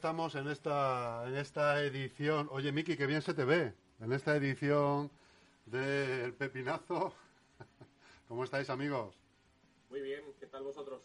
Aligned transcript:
estamos 0.00 0.34
en 0.34 0.48
esta, 0.48 1.24
en 1.26 1.36
esta 1.36 1.82
edición. 1.82 2.48
Oye, 2.52 2.72
Miki, 2.72 2.96
qué 2.96 3.06
bien 3.06 3.20
se 3.20 3.34
te 3.34 3.44
ve. 3.44 3.74
En 4.00 4.10
esta 4.14 4.34
edición 4.34 5.10
del 5.66 6.32
Pepinazo. 6.32 7.12
¿Cómo 8.28 8.44
estáis, 8.44 8.70
amigos? 8.70 9.14
Muy 9.90 10.00
bien, 10.00 10.22
¿qué 10.40 10.46
tal 10.46 10.62
vosotros? 10.62 11.02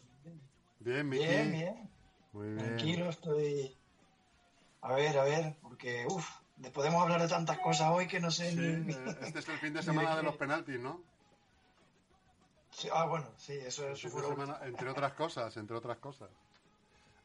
Bien, 0.80 1.06
Miki. 1.06 1.26
Bien, 1.26 1.52
bien. 1.52 1.90
Muy 2.32 2.46
bien. 2.46 2.58
Tranquilo, 2.58 3.10
estoy. 3.10 3.76
A 4.80 4.94
ver, 4.94 5.18
a 5.18 5.24
ver, 5.24 5.56
porque, 5.60 6.06
uff, 6.08 6.26
podemos 6.72 7.02
hablar 7.02 7.20
de 7.20 7.28
tantas 7.28 7.58
cosas 7.58 7.90
hoy 7.92 8.06
que 8.06 8.18
no 8.18 8.30
sé 8.30 8.50
Sí, 8.50 8.56
ni. 8.56 8.94
eh, 8.94 9.16
este 9.20 9.40
es 9.40 9.48
el 9.50 9.58
fin 9.58 9.74
de 9.74 9.82
semana 9.82 10.16
de 10.16 10.22
los 10.22 10.36
penaltis, 10.36 10.80
¿no? 10.80 11.02
Sí, 12.70 12.88
ah, 12.90 13.04
bueno, 13.04 13.26
sí, 13.36 13.52
eso 13.52 13.90
es 13.90 14.00
seguro. 14.00 14.28
semana, 14.28 14.58
entre 14.62 14.88
otras 14.88 15.12
cosas, 15.12 15.54
entre 15.58 15.76
otras 15.76 15.98
cosas. 15.98 16.30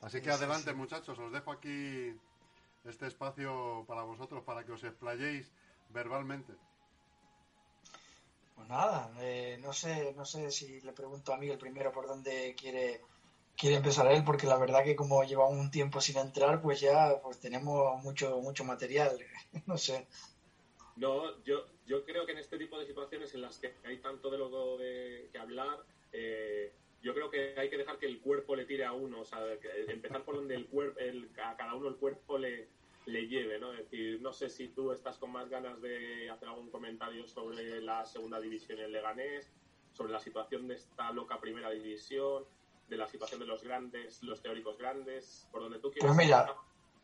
Así 0.01 0.17
Sí, 0.17 0.23
que 0.23 0.31
sí, 0.31 0.31
adelante, 0.31 0.71
sí. 0.71 0.75
muchachos, 0.75 1.17
os 1.19 1.31
dejo 1.31 1.51
aquí 1.51 2.13
este 2.85 3.07
espacio 3.07 3.85
para 3.87 4.03
vosotros, 4.03 4.43
para 4.43 4.65
que 4.65 4.71
os 4.71 4.83
explayéis 4.83 5.51
verbalmente. 5.89 6.53
Pues 8.55 8.67
nada, 8.67 9.11
eh, 9.19 9.57
no 9.61 9.73
sé, 9.73 10.13
no 10.13 10.25
sé 10.25 10.51
si 10.51 10.81
le 10.81 10.93
pregunto 10.93 11.33
a 11.33 11.37
Miguel 11.37 11.57
primero 11.57 11.91
por 11.91 12.07
dónde 12.07 12.55
quiere, 12.55 13.01
quiere 13.57 13.77
empezar 13.77 14.07
él, 14.11 14.23
porque 14.23 14.47
la 14.47 14.57
verdad 14.57 14.83
que 14.83 14.95
como 14.95 15.23
llevamos 15.23 15.57
un 15.59 15.71
tiempo 15.71 16.01
sin 16.01 16.17
entrar, 16.17 16.61
pues 16.61 16.79
ya 16.81 17.19
pues 17.21 17.39
tenemos 17.39 18.01
mucho, 18.03 18.39
mucho 18.41 18.63
material. 18.63 19.17
No 19.67 19.77
sé. 19.77 20.07
No, 20.95 21.41
yo, 21.43 21.65
yo 21.85 22.03
creo 22.05 22.25
que 22.25 22.33
en 22.33 22.39
este 22.39 22.57
tipo 22.57 22.77
de 22.77 22.85
situaciones 22.85 23.33
en 23.33 23.41
las 23.41 23.57
que 23.59 23.73
hay 23.85 23.97
tanto 23.99 24.29
de 24.29 24.37
lo 24.37 24.77
de, 24.77 25.29
que 25.31 25.37
hablar, 25.39 25.79
eh, 26.11 26.70
que 27.53 27.59
hay 27.59 27.69
que 27.69 27.77
dejar 27.77 27.97
que 27.97 28.05
el 28.05 28.19
cuerpo 28.19 28.55
le 28.55 28.65
tire 28.65 28.85
a 28.85 28.93
uno, 28.93 29.21
o 29.21 29.25
sea, 29.25 29.39
empezar 29.87 30.23
por 30.23 30.35
donde 30.35 30.55
el 30.55 30.67
cuerpo, 30.67 30.99
el, 30.99 31.29
a 31.43 31.55
cada 31.55 31.75
uno 31.75 31.87
el 31.87 31.95
cuerpo 31.95 32.37
le, 32.37 32.67
le 33.05 33.27
lleve, 33.27 33.59
¿no? 33.59 33.71
Es 33.73 33.79
decir, 33.79 34.21
no 34.21 34.33
sé 34.33 34.49
si 34.49 34.69
tú 34.69 34.91
estás 34.91 35.17
con 35.17 35.31
más 35.31 35.49
ganas 35.49 35.81
de 35.81 36.29
hacer 36.29 36.47
algún 36.47 36.69
comentario 36.69 37.27
sobre 37.27 37.81
la 37.81 38.05
segunda 38.05 38.39
división 38.39 38.79
en 38.79 38.91
Leganés, 38.91 39.51
sobre 39.93 40.11
la 40.11 40.19
situación 40.19 40.67
de 40.67 40.75
esta 40.75 41.11
loca 41.11 41.39
primera 41.39 41.69
división, 41.69 42.45
de 42.87 42.97
la 42.97 43.07
situación 43.07 43.39
de 43.39 43.47
los 43.47 43.63
grandes, 43.63 44.21
los 44.23 44.41
teóricos 44.41 44.77
grandes, 44.77 45.47
por 45.51 45.61
donde 45.61 45.79
tú 45.79 45.91
quieras. 45.91 46.13
Pues 46.13 46.25
mira, 46.25 46.55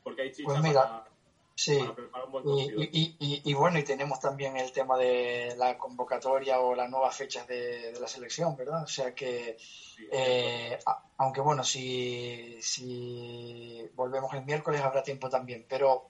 porque 0.03 0.21
hay 0.21 0.31
chicha 0.31 0.49
pues 0.49 0.61
mira, 0.61 0.81
para, 0.81 1.17
Sí. 1.59 1.80
para 1.80 1.95
preparar 1.95 2.25
un 2.27 2.31
buen 2.33 2.47
Y, 2.47 2.61
y, 2.83 2.89
y, 2.91 3.16
y- 3.19 3.41
y 3.45 3.53
bueno, 3.55 3.80
y 3.80 3.83
tenemos 3.83 4.19
también 4.19 4.55
el 4.58 4.72
tema 4.72 4.95
de 4.95 5.55
la 5.58 5.75
convocatoria 5.75 6.59
o 6.59 6.75
las 6.75 6.88
nuevas 6.88 7.16
fechas 7.16 7.47
de, 7.47 7.94
de 7.94 7.99
la 7.99 8.08
selección, 8.08 8.55
¿verdad? 8.55 8.83
O 8.83 8.88
sea 8.88 9.16
que, 9.16 9.58
Sí, 9.59 10.08
eh, 10.11 10.77
a- 10.86 11.02
aunque 11.17 11.41
bueno, 11.41 11.64
si, 11.64 12.61
si 12.61 13.89
volvemos 13.95 14.31
el 14.36 14.45
miércoles 14.45 14.81
habrá 14.81 15.02
tiempo 15.02 15.30
también, 15.30 15.66
pero 15.67 16.05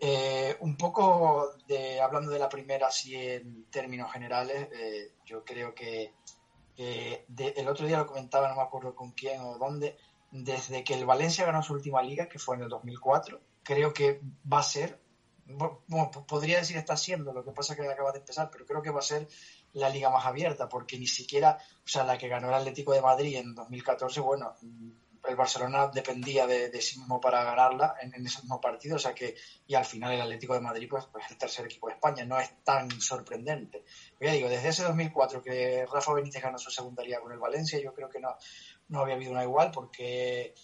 eh, 0.00 0.56
un 0.58 0.76
poco 0.76 1.52
de, 1.68 2.00
hablando 2.00 2.32
de 2.32 2.40
la 2.40 2.48
primera, 2.48 2.88
así 2.88 3.14
en 3.14 3.66
términos 3.70 4.10
generales, 4.12 4.68
eh, 4.72 5.12
yo 5.24 5.44
creo 5.44 5.72
que, 5.72 6.12
que 6.74 7.24
de- 7.28 7.54
el 7.56 7.68
otro 7.68 7.86
día 7.86 7.98
lo 7.98 8.06
comentaba, 8.08 8.48
no 8.48 8.56
me 8.56 8.62
acuerdo 8.62 8.96
con 8.96 9.12
quién 9.12 9.40
o 9.40 9.56
dónde, 9.56 9.96
desde 10.32 10.82
que 10.82 10.94
el 10.94 11.04
Valencia 11.06 11.44
ganó 11.44 11.62
su 11.62 11.74
última 11.74 12.02
liga, 12.02 12.28
que 12.28 12.40
fue 12.40 12.56
en 12.56 12.62
el 12.62 12.68
2004, 12.68 13.40
creo 13.70 13.94
que 13.94 14.20
va 14.52 14.58
a 14.58 14.64
ser, 14.64 15.00
podría 16.26 16.58
decir 16.58 16.76
está 16.76 16.96
siendo, 16.96 17.32
lo 17.32 17.44
que 17.44 17.52
pasa 17.52 17.76
que 17.76 17.88
acaba 17.88 18.10
de 18.10 18.18
empezar, 18.18 18.50
pero 18.50 18.66
creo 18.66 18.82
que 18.82 18.90
va 18.90 18.98
a 18.98 19.02
ser 19.02 19.28
la 19.74 19.88
liga 19.88 20.10
más 20.10 20.26
abierta, 20.26 20.68
porque 20.68 20.98
ni 20.98 21.06
siquiera, 21.06 21.56
o 21.84 21.88
sea, 21.88 22.02
la 22.02 22.18
que 22.18 22.26
ganó 22.26 22.48
el 22.48 22.54
Atlético 22.54 22.92
de 22.92 23.00
Madrid 23.00 23.36
en 23.36 23.54
2014, 23.54 24.20
bueno, 24.22 24.56
el 25.28 25.36
Barcelona 25.36 25.86
dependía 25.86 26.48
de, 26.48 26.68
de 26.68 26.82
sí 26.82 26.98
mismo 26.98 27.20
para 27.20 27.44
ganarla 27.44 27.94
en, 28.02 28.12
en 28.12 28.26
ese 28.26 28.40
mismo 28.40 28.60
partido, 28.60 28.96
o 28.96 28.98
sea 28.98 29.14
que, 29.14 29.36
y 29.68 29.74
al 29.76 29.84
final 29.84 30.14
el 30.14 30.22
Atlético 30.22 30.54
de 30.54 30.60
Madrid, 30.62 30.88
pues, 30.90 31.06
pues 31.06 31.26
es 31.26 31.30
el 31.30 31.38
tercer 31.38 31.66
equipo 31.66 31.86
de 31.86 31.94
España, 31.94 32.24
no 32.24 32.40
es 32.40 32.50
tan 32.64 32.90
sorprendente. 33.00 33.84
Pero 34.18 34.32
ya 34.32 34.36
digo, 34.36 34.48
desde 34.48 34.70
ese 34.70 34.82
2004 34.82 35.42
que 35.42 35.86
Rafa 35.86 36.12
Benítez 36.12 36.42
ganó 36.42 36.58
su 36.58 36.72
segunda 36.72 37.04
liga 37.04 37.20
con 37.20 37.30
el 37.30 37.38
Valencia, 37.38 37.80
yo 37.80 37.94
creo 37.94 38.08
que 38.08 38.18
no, 38.18 38.34
no 38.88 39.02
había 39.02 39.14
habido 39.14 39.30
una 39.30 39.44
igual, 39.44 39.70
porque 39.70 40.54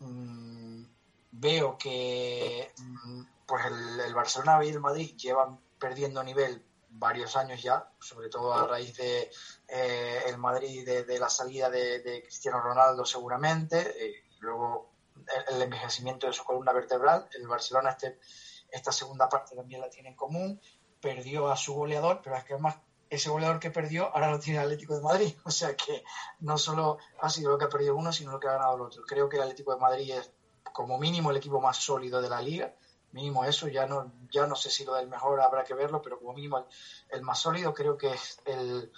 mm, 0.00 0.97
veo 1.30 1.76
que 1.78 2.72
mm, 2.78 3.22
pues 3.46 3.66
el, 3.66 4.00
el 4.00 4.14
Barcelona 4.14 4.64
y 4.64 4.68
el 4.70 4.80
Madrid 4.80 5.16
llevan 5.16 5.60
perdiendo 5.78 6.22
nivel 6.22 6.64
varios 6.90 7.36
años 7.36 7.62
ya, 7.62 7.90
sobre 8.00 8.28
todo 8.28 8.52
a 8.52 8.66
raíz 8.66 8.96
de 8.96 9.30
eh, 9.68 10.22
el 10.26 10.38
Madrid 10.38 10.84
de, 10.84 11.04
de 11.04 11.18
la 11.18 11.28
salida 11.28 11.70
de, 11.70 12.22
Cristiano 12.22 12.60
Ronaldo 12.60 13.04
seguramente, 13.04 14.06
eh, 14.06 14.24
luego 14.40 14.90
el, 15.48 15.56
el 15.56 15.62
envejecimiento 15.62 16.26
de 16.26 16.32
su 16.32 16.44
columna 16.44 16.72
vertebral, 16.72 17.28
el 17.34 17.46
Barcelona 17.46 17.90
este, 17.90 18.18
esta 18.70 18.92
segunda 18.92 19.28
parte 19.28 19.54
también 19.54 19.80
la 19.80 19.90
tiene 19.90 20.10
en 20.10 20.16
común, 20.16 20.60
perdió 21.00 21.48
a 21.48 21.56
su 21.56 21.74
goleador, 21.74 22.20
pero 22.22 22.36
es 22.36 22.44
que 22.44 22.54
además 22.54 22.76
ese 23.10 23.30
goleador 23.30 23.58
que 23.58 23.70
perdió 23.70 24.14
ahora 24.14 24.30
lo 24.30 24.38
tiene 24.38 24.58
el 24.58 24.64
Atlético 24.64 24.96
de 24.96 25.02
Madrid, 25.02 25.34
o 25.44 25.50
sea 25.50 25.76
que 25.76 26.02
no 26.40 26.58
solo 26.58 26.98
ha 27.20 27.30
sido 27.30 27.50
lo 27.50 27.58
que 27.58 27.66
ha 27.66 27.70
perdido 27.70 27.96
uno, 27.96 28.12
sino 28.12 28.32
lo 28.32 28.40
que 28.40 28.48
ha 28.48 28.52
ganado 28.52 28.76
el 28.76 28.82
otro. 28.82 29.02
Creo 29.06 29.28
que 29.28 29.36
el 29.36 29.42
Atlético 29.42 29.74
de 29.74 29.80
Madrid 29.80 30.10
es 30.12 30.30
como 30.78 30.96
mínimo 30.96 31.32
el 31.32 31.38
equipo 31.38 31.60
más 31.60 31.76
sólido 31.76 32.22
de 32.22 32.28
la 32.28 32.40
liga, 32.40 32.72
mínimo 33.10 33.44
eso, 33.44 33.66
ya 33.66 33.88
no, 33.88 34.12
ya 34.30 34.46
no 34.46 34.54
sé 34.54 34.70
si 34.70 34.84
lo 34.84 34.94
del 34.94 35.08
mejor 35.08 35.40
habrá 35.40 35.64
que 35.64 35.74
verlo, 35.74 36.00
pero 36.00 36.20
como 36.20 36.34
mínimo 36.34 36.58
el, 36.58 36.64
el 37.10 37.22
más 37.22 37.40
sólido 37.40 37.74
creo 37.74 37.98
que 37.98 38.12
es 38.12 38.40
el, 38.44 38.92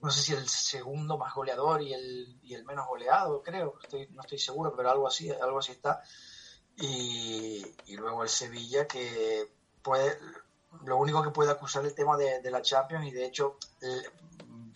no 0.00 0.10
sé 0.10 0.22
si 0.22 0.32
el 0.32 0.48
segundo 0.48 1.18
más 1.18 1.34
goleador 1.34 1.82
y 1.82 1.92
el, 1.92 2.40
y 2.42 2.54
el 2.54 2.64
menos 2.64 2.88
goleado, 2.88 3.42
creo, 3.42 3.78
estoy, 3.82 4.08
no 4.12 4.22
estoy 4.22 4.38
seguro, 4.38 4.74
pero 4.74 4.90
algo 4.90 5.06
así, 5.06 5.30
algo 5.30 5.58
así 5.58 5.72
está. 5.72 6.02
Y, 6.78 7.62
y 7.88 7.96
luego 7.96 8.22
el 8.22 8.30
Sevilla 8.30 8.86
que 8.86 9.52
puede, 9.82 10.18
lo 10.86 10.96
único 10.96 11.22
que 11.22 11.28
puede 11.28 11.50
acusar 11.50 11.84
el 11.84 11.94
tema 11.94 12.16
de, 12.16 12.40
de 12.40 12.50
la 12.50 12.62
Champions 12.62 13.06
y 13.06 13.10
de 13.10 13.26
hecho 13.26 13.58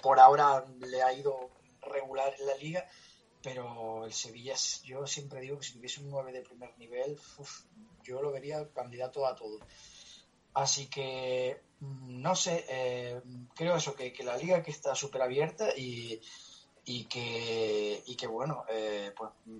por 0.03 0.21
ahora 0.21 0.67
le 0.81 1.03
ha 1.03 1.15
ido 1.15 1.49
regular 1.81 2.35
en 2.39 2.47
la 2.47 2.57
liga, 2.57 2.87
pero 3.43 4.05
el 4.05 4.13
Sevilla, 4.13 4.55
yo 4.85 5.07
siempre 5.07 5.41
digo 5.41 5.59
que 5.59 5.65
si 5.65 5.73
tuviese 5.75 6.01
un 6.01 6.11
9 6.11 6.33
de 6.33 6.43
primer 6.43 6.77
nivel, 6.79 7.19
uf, 7.39 7.63
yo 8.03 8.21
lo 8.23 8.33
vería 8.33 8.69
candidato 8.73 9.27
a 9.27 9.35
todo. 9.35 9.59
Así 10.55 10.89
que, 10.89 11.63
mm, 11.81 12.21
no 12.21 12.35
sé, 12.35 12.65
eh, 12.69 13.21
creo 13.55 13.77
eso, 13.77 13.95
que, 13.95 14.13
que 14.13 14.25
la 14.25 14.37
liga 14.37 14.63
que 14.63 14.71
está 14.71 14.95
súper 14.95 15.23
abierta 15.23 15.69
y, 15.77 16.21
y, 16.85 17.05
que, 17.05 18.03
y 18.07 18.17
que, 18.17 18.27
bueno, 18.27 18.65
eh, 18.69 19.13
pues 19.17 19.31
mm, 19.47 19.59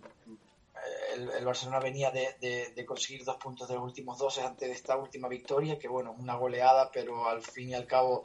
el, 1.15 1.31
el 1.31 1.45
Barcelona 1.45 1.79
venía 1.79 2.11
de, 2.11 2.35
de- 2.41 2.73
de 2.75 2.87
conseguir 2.87 3.25
dos 3.25 3.37
puntos 3.37 3.69
de 3.69 3.75
los 3.75 3.85
últimos 3.85 4.19
dos 4.19 4.39
antes 4.39 4.69
de 4.69 4.75
esta 4.75 4.97
última 4.97 5.29
victoria, 5.29 5.79
que 5.79 5.89
bueno, 5.89 6.13
una 6.19 6.35
goleada, 6.37 6.91
pero 6.91 7.29
al 7.29 7.43
fin 7.43 7.71
y 7.71 7.75
al 7.75 7.87
cabo 7.87 8.25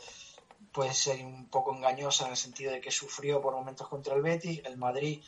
puede 0.72 0.93
ser 0.93 1.23
un 1.25 1.49
poco 1.49 1.75
engañosa 1.75 2.25
en 2.25 2.31
el 2.31 2.37
sentido 2.37 2.72
de 2.72 2.81
que 2.81 2.91
sufrió 2.91 3.41
por 3.41 3.53
momentos 3.55 3.87
contra 3.87 4.16
el 4.16 4.22
Betis, 4.22 4.61
el 4.66 4.77
Madrid, 4.77 5.22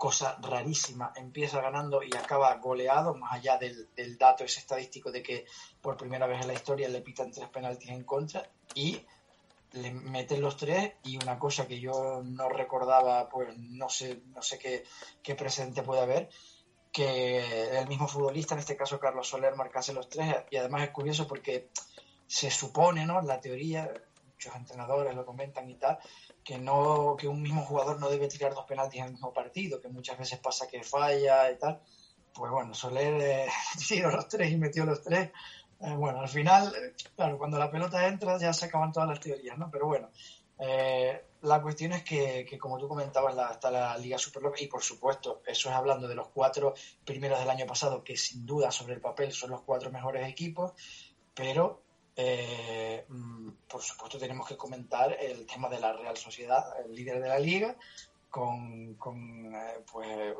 cosa 0.00 0.38
rarísima, 0.40 1.12
empieza 1.14 1.60
ganando 1.60 2.02
y 2.02 2.08
acaba 2.16 2.54
goleado, 2.54 3.14
más 3.14 3.34
allá 3.34 3.58
del, 3.58 4.16
dato 4.16 4.44
ese 4.44 4.60
estadístico 4.60 5.12
de 5.12 5.22
que 5.22 5.44
por 5.82 5.98
primera 5.98 6.26
vez 6.26 6.40
en 6.40 6.46
la 6.46 6.54
historia 6.54 6.88
le 6.88 7.02
pitan 7.02 7.30
tres 7.30 7.50
penaltis 7.50 7.90
en 7.90 8.04
contra 8.04 8.48
y 8.74 9.04
le 9.72 9.92
meten 9.92 10.40
los 10.40 10.56
tres 10.56 10.94
y 11.04 11.18
una 11.22 11.38
cosa 11.38 11.68
que 11.68 11.80
yo 11.80 12.22
no 12.24 12.48
recordaba, 12.48 13.28
pues 13.28 13.54
no 13.58 13.90
sé, 13.90 14.22
no 14.34 14.40
sé 14.40 14.58
qué, 14.58 14.84
qué 15.22 15.34
presente 15.34 15.82
puede 15.82 16.00
haber, 16.00 16.30
que 16.90 17.78
el 17.78 17.86
mismo 17.86 18.08
futbolista, 18.08 18.54
en 18.54 18.60
este 18.60 18.78
caso 18.78 18.98
Carlos 18.98 19.28
Soler, 19.28 19.54
marcase 19.54 19.92
los 19.92 20.08
tres 20.08 20.34
y 20.50 20.56
además 20.56 20.84
es 20.84 20.90
curioso 20.90 21.28
porque 21.28 21.68
se 22.26 22.50
supone, 22.50 23.04
¿no? 23.04 23.20
La 23.20 23.38
teoría, 23.38 23.92
muchos 24.40 24.56
entrenadores 24.56 25.14
lo 25.14 25.26
comentan 25.26 25.68
y 25.68 25.74
tal, 25.74 25.98
que 26.42 26.58
no, 26.58 27.14
que 27.18 27.28
un 27.28 27.42
mismo 27.42 27.62
jugador 27.62 28.00
no 28.00 28.08
debe 28.08 28.26
tirar 28.26 28.54
dos 28.54 28.64
penaltis 28.64 29.00
en 29.00 29.06
el 29.06 29.12
mismo 29.12 29.34
partido, 29.34 29.82
que 29.82 29.88
muchas 29.88 30.18
veces 30.18 30.38
pasa 30.38 30.66
que 30.66 30.82
falla 30.82 31.50
y 31.50 31.58
tal. 31.58 31.82
Pues 32.32 32.50
bueno, 32.50 32.72
Soler 32.72 33.20
eh, 33.20 33.48
tiró 33.88 34.10
los 34.10 34.28
tres 34.28 34.50
y 34.50 34.56
metió 34.56 34.86
los 34.86 35.02
tres. 35.02 35.30
Eh, 35.80 35.94
bueno, 35.94 36.20
al 36.20 36.28
final, 36.28 36.74
eh, 36.74 36.94
claro, 37.14 37.36
cuando 37.36 37.58
la 37.58 37.70
pelota 37.70 38.06
entra 38.06 38.38
ya 38.38 38.54
se 38.54 38.66
acaban 38.66 38.92
todas 38.92 39.10
las 39.10 39.20
teorías, 39.20 39.58
¿no? 39.58 39.70
Pero 39.70 39.86
bueno, 39.86 40.08
eh, 40.58 41.22
la 41.42 41.60
cuestión 41.60 41.92
es 41.92 42.02
que, 42.02 42.46
que, 42.48 42.56
como 42.56 42.78
tú 42.78 42.88
comentabas, 42.88 43.34
la, 43.34 43.50
está 43.50 43.70
la 43.70 43.98
Liga 43.98 44.16
Super 44.16 44.42
Loca 44.42 44.62
y 44.62 44.68
por 44.68 44.82
supuesto, 44.82 45.42
eso 45.46 45.68
es 45.68 45.74
hablando 45.74 46.08
de 46.08 46.14
los 46.14 46.28
cuatro 46.28 46.72
primeros 47.04 47.38
del 47.38 47.50
año 47.50 47.66
pasado, 47.66 48.02
que 48.02 48.16
sin 48.16 48.46
duda 48.46 48.70
sobre 48.70 48.94
el 48.94 49.02
papel 49.02 49.32
son 49.32 49.50
los 49.50 49.60
cuatro 49.62 49.90
mejores 49.90 50.26
equipos, 50.26 50.72
pero 51.34 51.82
eh, 52.22 53.06
por 53.66 53.82
supuesto 53.82 54.18
tenemos 54.18 54.46
que 54.46 54.56
comentar 54.56 55.16
el 55.18 55.46
tema 55.46 55.68
de 55.68 55.80
la 55.80 55.92
Real 55.92 56.16
Sociedad, 56.16 56.64
el 56.84 56.94
líder 56.94 57.22
de 57.22 57.28
la 57.28 57.38
liga, 57.38 57.76
con, 58.28 58.94
con 58.94 59.54
eh, 59.54 59.84
pues 59.90 60.34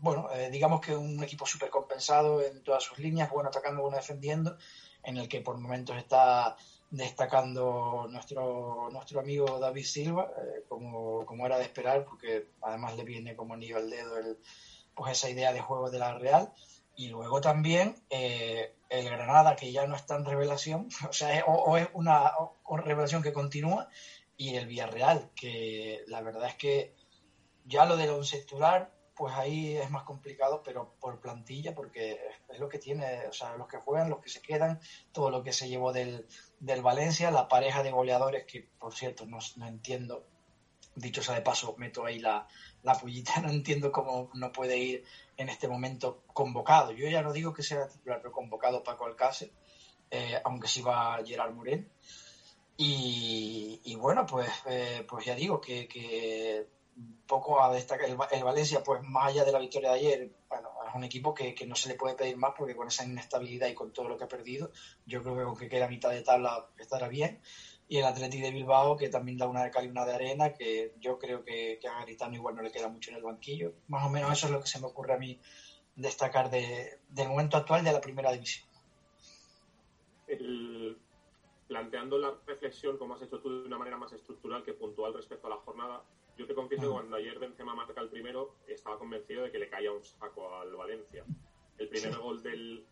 bueno, 0.00 0.28
eh, 0.32 0.50
digamos 0.50 0.80
que 0.80 0.96
un 0.96 1.22
equipo 1.22 1.46
súper 1.46 1.70
compensado 1.70 2.42
en 2.42 2.62
todas 2.62 2.82
sus 2.82 2.98
líneas, 2.98 3.30
bueno 3.30 3.50
atacando, 3.50 3.82
bueno 3.82 3.96
defendiendo, 3.96 4.56
en 5.02 5.16
el 5.18 5.28
que 5.28 5.40
por 5.40 5.58
momentos 5.58 5.96
está 5.96 6.56
destacando 6.90 8.06
nuestro 8.10 8.88
nuestro 8.90 9.20
amigo 9.20 9.58
David 9.58 9.84
Silva, 9.84 10.32
eh, 10.36 10.64
como, 10.68 11.24
como, 11.26 11.46
era 11.46 11.58
de 11.58 11.64
esperar, 11.64 12.04
porque 12.04 12.48
además 12.60 12.96
le 12.96 13.04
viene 13.04 13.36
como 13.36 13.54
anillo 13.54 13.76
al 13.76 13.90
dedo 13.90 14.18
el, 14.18 14.38
pues 14.94 15.12
esa 15.12 15.30
idea 15.30 15.52
de 15.52 15.60
juego 15.60 15.90
de 15.90 15.98
la 15.98 16.18
Real. 16.18 16.52
Y 16.94 17.08
luego 17.08 17.40
también 17.40 17.96
eh, 18.10 18.74
el 18.88 19.06
Granada, 19.06 19.56
que 19.56 19.72
ya 19.72 19.86
no 19.86 19.96
está 19.96 20.16
en 20.16 20.24
revelación, 20.24 20.88
o 21.08 21.12
sea, 21.12 21.44
o, 21.46 21.76
es 21.76 21.88
una 21.94 22.32
revelación 22.84 23.22
que 23.22 23.32
continúa, 23.32 23.88
y 24.36 24.56
el 24.56 24.66
Villarreal, 24.66 25.30
que 25.34 26.04
la 26.08 26.20
verdad 26.20 26.48
es 26.48 26.54
que 26.56 26.94
ya 27.64 27.84
lo 27.84 27.96
del 27.96 28.10
once 28.10 28.38
titular, 28.38 28.92
pues 29.14 29.34
ahí 29.34 29.76
es 29.76 29.90
más 29.90 30.04
complicado, 30.04 30.62
pero 30.64 30.94
por 30.98 31.20
plantilla, 31.20 31.74
porque 31.74 32.18
es 32.48 32.58
lo 32.58 32.68
que 32.68 32.78
tiene, 32.78 33.26
o 33.28 33.32
sea, 33.32 33.56
los 33.56 33.68
que 33.68 33.76
juegan, 33.76 34.10
los 34.10 34.20
que 34.20 34.30
se 34.30 34.40
quedan, 34.40 34.80
todo 35.12 35.30
lo 35.30 35.42
que 35.42 35.52
se 35.52 35.68
llevó 35.68 35.92
del, 35.92 36.26
del 36.60 36.82
Valencia, 36.82 37.30
la 37.30 37.46
pareja 37.46 37.82
de 37.82 37.92
goleadores, 37.92 38.44
que 38.46 38.68
por 38.78 38.94
cierto 38.94 39.26
no, 39.26 39.38
no 39.56 39.66
entiendo, 39.68 40.26
dicho 40.94 41.22
sea 41.22 41.34
de 41.34 41.42
paso, 41.42 41.74
meto 41.78 42.04
ahí 42.04 42.18
la, 42.18 42.48
la 42.82 42.94
pullita, 42.94 43.40
no 43.42 43.50
entiendo 43.50 43.92
cómo 43.92 44.30
no 44.34 44.50
puede 44.50 44.78
ir 44.78 45.04
en 45.42 45.48
este 45.48 45.68
momento 45.68 46.24
convocado. 46.28 46.92
Yo 46.92 47.08
ya 47.08 47.22
no 47.22 47.32
digo 47.32 47.52
que 47.52 47.62
sea 47.62 47.88
titular, 47.88 48.20
pero 48.20 48.32
convocado 48.32 48.82
Paco 48.82 49.06
Alcácer, 49.06 49.52
eh, 50.10 50.40
aunque 50.44 50.68
sí 50.68 50.82
va 50.82 51.22
Gerard 51.24 51.52
Moreno. 51.52 51.86
Y, 52.76 53.94
bueno, 53.96 54.26
pues, 54.26 54.50
eh, 54.66 55.06
pues 55.08 55.24
ya 55.24 55.36
digo 55.36 55.60
que, 55.60 55.86
que 55.86 56.66
poco 57.26 57.62
a 57.62 57.72
destacar 57.72 58.08
el, 58.08 58.16
Valencia, 58.16 58.82
pues 58.82 59.02
más 59.02 59.28
allá 59.28 59.44
de 59.44 59.52
la 59.52 59.58
victoria 59.58 59.90
de 59.90 59.98
ayer, 59.98 60.32
bueno, 60.48 60.70
es 60.88 60.94
un 60.94 61.04
equipo 61.04 61.32
que, 61.32 61.54
no 61.66 61.76
se 61.76 61.88
le 61.88 61.94
puede 61.94 62.14
pedir 62.14 62.36
más 62.36 62.54
porque 62.56 62.74
con 62.74 62.88
esa 62.88 63.04
inestabilidad 63.04 63.68
y 63.68 63.74
con 63.74 63.92
todo 63.92 64.08
lo 64.08 64.16
que 64.16 64.24
ha 64.24 64.28
perdido, 64.28 64.72
yo 65.06 65.22
creo 65.22 65.36
que 65.36 65.42
aunque 65.42 65.68
quede 65.68 65.84
a 65.84 65.88
mitad 65.88 66.10
de 66.10 66.22
tabla 66.22 66.68
estará 66.78 67.08
bien. 67.08 67.40
Y 67.88 67.98
el 67.98 68.04
Atleti 68.04 68.40
de 68.40 68.50
Bilbao, 68.50 68.96
que 68.96 69.08
también 69.08 69.36
da 69.36 69.46
una 69.46 69.64
de 69.64 69.70
cal 69.70 69.84
y 69.84 69.88
una 69.88 70.06
de 70.06 70.14
arena, 70.14 70.54
que 70.54 70.94
yo 71.00 71.18
creo 71.18 71.44
que, 71.44 71.78
a 71.88 72.00
Garitano 72.00 72.34
igual 72.34 72.54
no 72.54 72.62
le 72.62 72.72
queda 72.72 72.88
mucho 72.88 73.10
en 73.10 73.16
el 73.16 73.22
banquillo. 73.22 73.74
Más 73.88 74.06
o 74.06 74.10
menos 74.10 74.32
eso 74.32 74.46
es 74.46 74.52
lo 74.52 74.60
que 74.60 74.66
se 74.66 74.80
me 74.80 74.86
ocurre 74.86 75.14
a 75.14 75.18
mí 75.18 75.38
destacar 75.94 76.50
de, 76.50 76.98
del 77.10 77.28
momento 77.28 77.56
actual 77.56 77.84
de 77.84 77.92
la 77.92 78.00
primera 78.00 78.32
división. 78.32 78.66
planteando 81.68 82.18
la 82.18 82.34
reflexión, 82.46 82.96
como 82.96 83.14
has 83.14 83.22
hecho 83.22 83.40
tú, 83.40 83.62
de 83.62 83.66
una 83.66 83.78
manera 83.78 83.98
más 83.98 84.12
estructural 84.12 84.64
que 84.64 84.72
puntual 84.72 85.12
respecto 85.12 85.46
a 85.48 85.50
la 85.50 85.56
jornada, 85.56 86.02
yo 86.38 86.46
te 86.46 86.54
confieso 86.54 86.82
que 86.82 86.88
mm. 86.88 86.92
cuando 86.92 87.16
ayer 87.16 87.38
Benzema 87.38 87.74
marca 87.74 88.00
el 88.00 88.08
primero, 88.08 88.56
estaba 88.66 88.98
convencido 88.98 89.44
de 89.44 89.52
que 89.52 89.58
le 89.58 89.68
caía 89.68 89.92
un 89.92 90.02
saco 90.02 90.54
al 90.54 90.74
Valencia. 90.74 91.24
El 91.78 91.88
primer 91.88 92.16
gol 92.16 92.42
del, 92.42 92.86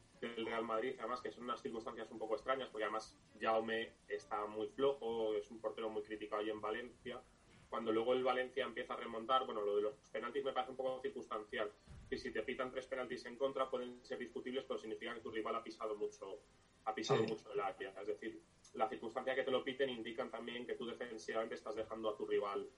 Real 0.47 0.65
Madrid, 0.65 0.95
además 0.99 1.21
que 1.21 1.31
son 1.31 1.45
unas 1.45 1.61
circunstancias 1.63 2.11
un 2.11 2.19
poco 2.19 2.35
extrañas, 2.35 2.69
porque 2.69 2.85
además 2.85 3.17
Jaume 3.41 3.93
está 4.09 4.47
muy 4.47 4.69
flojo, 4.69 5.35
es 5.35 5.51
un 5.51 5.61
portero 5.61 5.91
muy 5.91 6.03
criticado 6.03 6.43
ahí 6.43 6.51
en 6.51 6.61
Valencia. 6.61 7.21
Cuando 7.69 7.93
luego 7.93 8.15
el 8.15 8.25
Valencia 8.25 8.65
empieza 8.65 8.95
a 8.95 8.97
remontar, 8.97 9.47
bueno, 9.47 9.63
lo 9.63 9.77
de 9.77 9.83
los 9.83 9.95
penaltis 10.13 10.45
me 10.45 10.53
parece 10.53 10.73
un 10.73 10.77
poco 10.77 11.01
circunstancial. 11.01 11.71
Que 12.09 12.19
si 12.19 12.33
te 12.33 12.43
pitan 12.43 12.71
tres 12.71 12.87
penaltis 12.87 13.25
en 13.27 13.37
contra 13.37 13.71
pueden 13.71 14.05
ser 14.05 14.19
discutibles, 14.19 14.65
pero 14.67 14.79
significa 14.79 15.15
que 15.15 15.21
tu 15.21 15.31
rival 15.31 15.55
ha 15.55 15.63
pisado 15.63 15.95
mucho, 15.95 16.41
ha 16.85 16.95
pisado 16.95 17.23
mucho 17.23 17.53
el 17.53 17.61
área. 17.61 17.95
Es 18.01 18.07
decir, 18.09 18.43
la 18.75 18.89
circunstancia 18.89 19.35
que 19.35 19.45
te 19.45 19.51
lo 19.51 19.63
piten 19.63 19.89
indican 19.89 20.31
también 20.31 20.67
que 20.67 20.75
tú 20.75 20.87
defensivamente 20.87 21.55
estás 21.55 21.77
dejando 21.77 22.11
a 22.11 22.17
tu 22.17 22.27
rival 22.27 22.69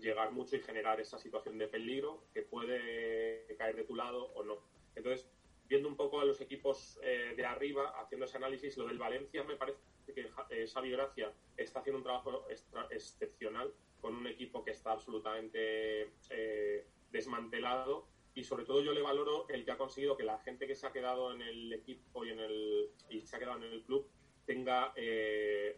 llegar 0.00 0.32
mucho 0.32 0.56
y 0.56 0.60
generar 0.60 1.00
esa 1.00 1.18
situación 1.18 1.58
de 1.58 1.68
peligro 1.68 2.24
que 2.32 2.42
puede 2.42 3.46
caer 3.56 3.76
de 3.76 3.84
tu 3.84 3.94
lado 3.94 4.24
o 4.34 4.44
no. 4.44 4.58
Entonces, 4.94 5.28
viendo 5.68 5.88
un 5.88 5.96
poco 5.96 6.20
a 6.20 6.24
los 6.24 6.40
equipos 6.40 6.98
eh, 7.02 7.34
de 7.36 7.44
arriba, 7.44 7.94
haciendo 8.00 8.26
ese 8.26 8.36
análisis, 8.36 8.76
lo 8.76 8.86
del 8.86 8.98
Valencia 8.98 9.42
me 9.44 9.56
parece 9.56 9.78
que 10.14 10.28
eh, 10.50 10.66
Xavi 10.66 10.90
Gracia 10.90 11.32
está 11.56 11.80
haciendo 11.80 11.98
un 11.98 12.04
trabajo 12.04 12.46
excepcional 12.90 13.72
con 14.00 14.14
un 14.14 14.26
equipo 14.26 14.64
que 14.64 14.70
está 14.70 14.92
absolutamente 14.92 16.12
eh, 16.30 16.86
desmantelado. 17.10 18.06
Y 18.34 18.44
sobre 18.44 18.64
todo 18.64 18.82
yo 18.82 18.92
le 18.92 19.00
valoro 19.00 19.48
el 19.48 19.64
que 19.64 19.70
ha 19.70 19.78
conseguido 19.78 20.16
que 20.16 20.22
la 20.22 20.38
gente 20.38 20.66
que 20.66 20.74
se 20.74 20.86
ha 20.86 20.92
quedado 20.92 21.32
en 21.32 21.40
el 21.40 21.72
equipo 21.72 22.24
y 22.24 22.30
en 22.30 22.40
el 22.40 22.90
y 23.08 23.22
se 23.22 23.34
ha 23.34 23.38
quedado 23.38 23.56
en 23.64 23.72
el 23.72 23.82
club 23.82 24.06
tenga 24.44 24.92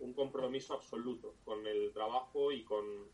un 0.01 0.13
compromiso 0.13 0.75
absoluto 0.75 1.37
con 1.45 1.67
el 1.67 1.93
trabajo 1.93 2.51
y 2.53 2.65
con 2.65 3.09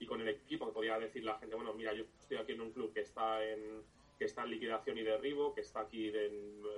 y 0.00 0.06
con 0.06 0.20
el 0.20 0.28
equipo, 0.28 0.66
que 0.66 0.72
podía 0.72 0.98
decir 0.98 1.24
la 1.24 1.38
gente, 1.38 1.56
bueno, 1.56 1.74
mira, 1.74 1.92
yo 1.92 2.04
estoy 2.20 2.36
aquí 2.36 2.52
en 2.52 2.60
un 2.60 2.72
club 2.72 2.92
que 2.92 3.00
está 3.00 3.44
en, 3.44 3.82
que 4.18 4.24
está 4.24 4.42
en 4.42 4.50
liquidación 4.50 4.98
y 4.98 5.02
derribo, 5.02 5.54
que 5.54 5.60
está 5.60 5.80
aquí 5.80 6.10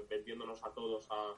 vendiéndonos 0.09 0.63
a 0.63 0.73
todos 0.73 1.09
a, 1.11 1.37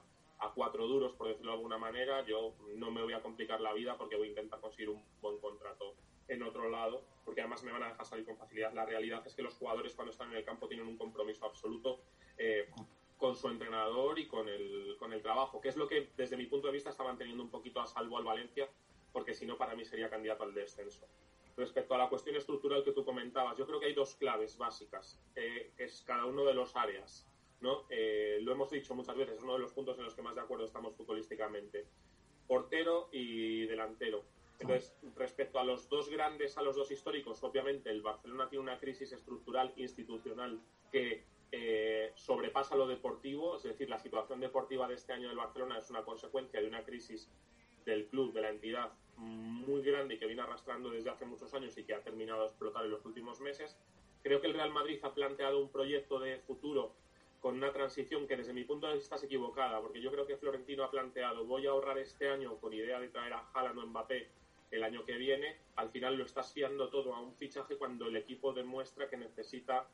cuatro 0.55 0.85
duros, 0.85 1.13
por 1.13 1.29
decirlo 1.29 1.53
de 1.53 1.57
alguna 1.57 1.77
manera, 1.77 2.25
yo 2.25 2.53
no 2.75 2.91
me 2.91 3.01
voy 3.01 3.13
a 3.13 3.21
complicar 3.21 3.61
la 3.61 3.71
vida 3.71 3.97
porque 3.97 4.17
voy 4.17 4.27
a 4.27 4.29
intentar 4.31 4.59
conseguir 4.59 4.89
un 4.89 5.01
buen 5.21 5.39
contrato 5.39 5.95
en 6.27 6.43
otro 6.43 6.69
lado, 6.69 7.05
porque 7.23 7.39
además 7.39 7.63
me 7.63 7.71
van 7.71 7.83
a 7.83 7.87
dejar 7.87 8.05
salir 8.05 8.25
con 8.25 8.35
facilidad. 8.35 8.73
La 8.73 8.85
realidad 8.85 9.25
es 9.25 9.35
que 9.35 9.41
los 9.41 9.53
jugadores 9.53 9.95
cuando 9.95 10.11
están 10.11 10.31
en 10.31 10.37
el 10.37 10.43
campo 10.43 10.67
tienen 10.67 10.85
un 10.85 10.97
compromiso 10.97 11.45
absoluto 11.45 12.01
eh, 12.37 12.69
con 13.17 13.37
su 13.37 13.47
entrenador 13.47 14.19
y 14.19 14.27
con 14.27 14.49
el, 14.49 14.97
con 14.99 15.13
el 15.13 15.21
trabajo, 15.21 15.61
que 15.61 15.69
es 15.69 15.77
lo 15.77 15.87
que 15.87 16.09
desde 16.17 16.35
mi 16.35 16.45
punto 16.45 16.67
de 16.67 16.73
vista 16.73 16.89
está 16.89 17.05
manteniendo 17.05 17.41
un 17.41 17.49
poquito 17.49 17.79
a 17.79 17.87
salvo 17.87 18.17
al 18.17 18.25
Valencia, 18.25 18.67
porque 19.13 19.33
si 19.33 19.45
no 19.45 19.57
para 19.57 19.75
mí 19.75 19.85
sería 19.85 20.09
candidato 20.09 20.43
al 20.43 20.53
descenso. 20.53 21.07
Respecto 21.55 21.93
a 21.93 21.97
la 21.99 22.09
cuestión 22.09 22.35
estructural 22.35 22.83
que 22.83 22.93
tú 22.93 23.05
comentabas, 23.05 23.57
yo 23.57 23.67
creo 23.67 23.79
que 23.79 23.85
hay 23.87 23.93
dos 23.93 24.15
claves 24.15 24.57
básicas, 24.57 25.21
eh, 25.35 25.71
es 25.77 26.01
cada 26.01 26.25
uno 26.25 26.45
de 26.45 26.53
los 26.53 26.75
áreas. 26.75 27.27
¿no? 27.61 27.85
Eh, 27.89 28.39
lo 28.41 28.51
hemos 28.51 28.69
dicho 28.71 28.93
muchas 28.93 29.15
veces, 29.15 29.37
es 29.37 29.43
uno 29.43 29.53
de 29.53 29.59
los 29.59 29.71
puntos 29.71 29.97
en 29.97 30.03
los 30.03 30.13
que 30.13 30.21
más 30.21 30.35
de 30.35 30.41
acuerdo 30.41 30.65
estamos 30.65 30.95
futbolísticamente. 30.95 31.87
Portero 32.47 33.07
y 33.11 33.65
delantero. 33.65 34.25
Entonces, 34.59 34.93
respecto 35.15 35.59
a 35.59 35.63
los 35.63 35.89
dos 35.89 36.09
grandes, 36.09 36.57
a 36.57 36.61
los 36.61 36.75
dos 36.75 36.91
históricos, 36.91 37.43
obviamente 37.43 37.89
el 37.89 38.01
Barcelona 38.01 38.49
tiene 38.49 38.63
una 38.63 38.79
crisis 38.79 39.11
estructural 39.11 39.73
institucional 39.77 40.59
que 40.91 41.23
eh, 41.51 42.11
sobrepasa 42.15 42.75
lo 42.75 42.87
deportivo, 42.87 43.57
es 43.57 43.63
decir, 43.63 43.89
la 43.89 43.99
situación 43.99 44.39
deportiva 44.39 44.87
de 44.87 44.95
este 44.95 45.13
año 45.13 45.27
del 45.27 45.37
Barcelona 45.37 45.77
es 45.77 45.89
una 45.89 46.03
consecuencia 46.03 46.59
de 46.59 46.67
una 46.67 46.83
crisis 46.83 47.29
del 47.85 48.07
club, 48.07 48.33
de 48.33 48.41
la 48.41 48.49
entidad, 48.49 48.91
muy 49.17 49.81
grande 49.81 50.17
que 50.17 50.25
viene 50.25 50.41
arrastrando 50.41 50.89
desde 50.89 51.09
hace 51.09 51.25
muchos 51.25 51.53
años 51.53 51.77
y 51.77 51.83
que 51.83 51.93
ha 51.93 52.01
terminado 52.01 52.41
de 52.41 52.47
explotar 52.47 52.85
en 52.85 52.91
los 52.91 53.05
últimos 53.05 53.39
meses. 53.41 53.77
Creo 54.21 54.41
que 54.41 54.47
el 54.47 54.53
Real 54.53 54.71
Madrid 54.71 54.99
ha 55.03 55.13
planteado 55.13 55.59
un 55.59 55.69
proyecto 55.69 56.19
de 56.19 56.37
futuro 56.39 56.93
con 57.43 57.55
una 57.55 57.73
transición 57.73 58.25
que 58.25 58.37
desde 58.37 58.53
mi 58.53 58.63
punto 58.63 58.87
de 58.87 58.95
vista 58.95 59.15
es 59.15 59.23
equivocada, 59.23 59.81
porque 59.81 59.99
yo 59.99 60.09
creo 60.11 60.25
que 60.25 60.37
Florentino 60.37 60.85
ha 60.85 60.91
planteado 60.91 61.45
voy 61.45 61.67
a 61.67 61.71
ahorrar 61.71 61.97
este 61.97 62.29
año 62.29 62.55
con 62.57 62.73
idea 62.73 63.01
de 63.01 63.09
traer 63.09 63.33
a 63.33 63.49
Haaland 63.53 63.79
o 63.79 63.85
Mbappé 63.85 64.29
el 64.71 64.81
año 64.81 65.05
que 65.05 65.17
viene, 65.17 65.57
al 65.75 65.89
final 65.89 66.15
lo 66.15 66.23
estás 66.23 66.53
fiando 66.53 66.89
todo 66.89 67.13
a 67.13 67.19
un 67.19 67.35
fichaje 67.35 67.75
cuando 67.75 68.07
el 68.07 68.15
equipo 68.15 68.53
demuestra 68.53 69.09
que 69.09 69.17
necesita 69.17 69.85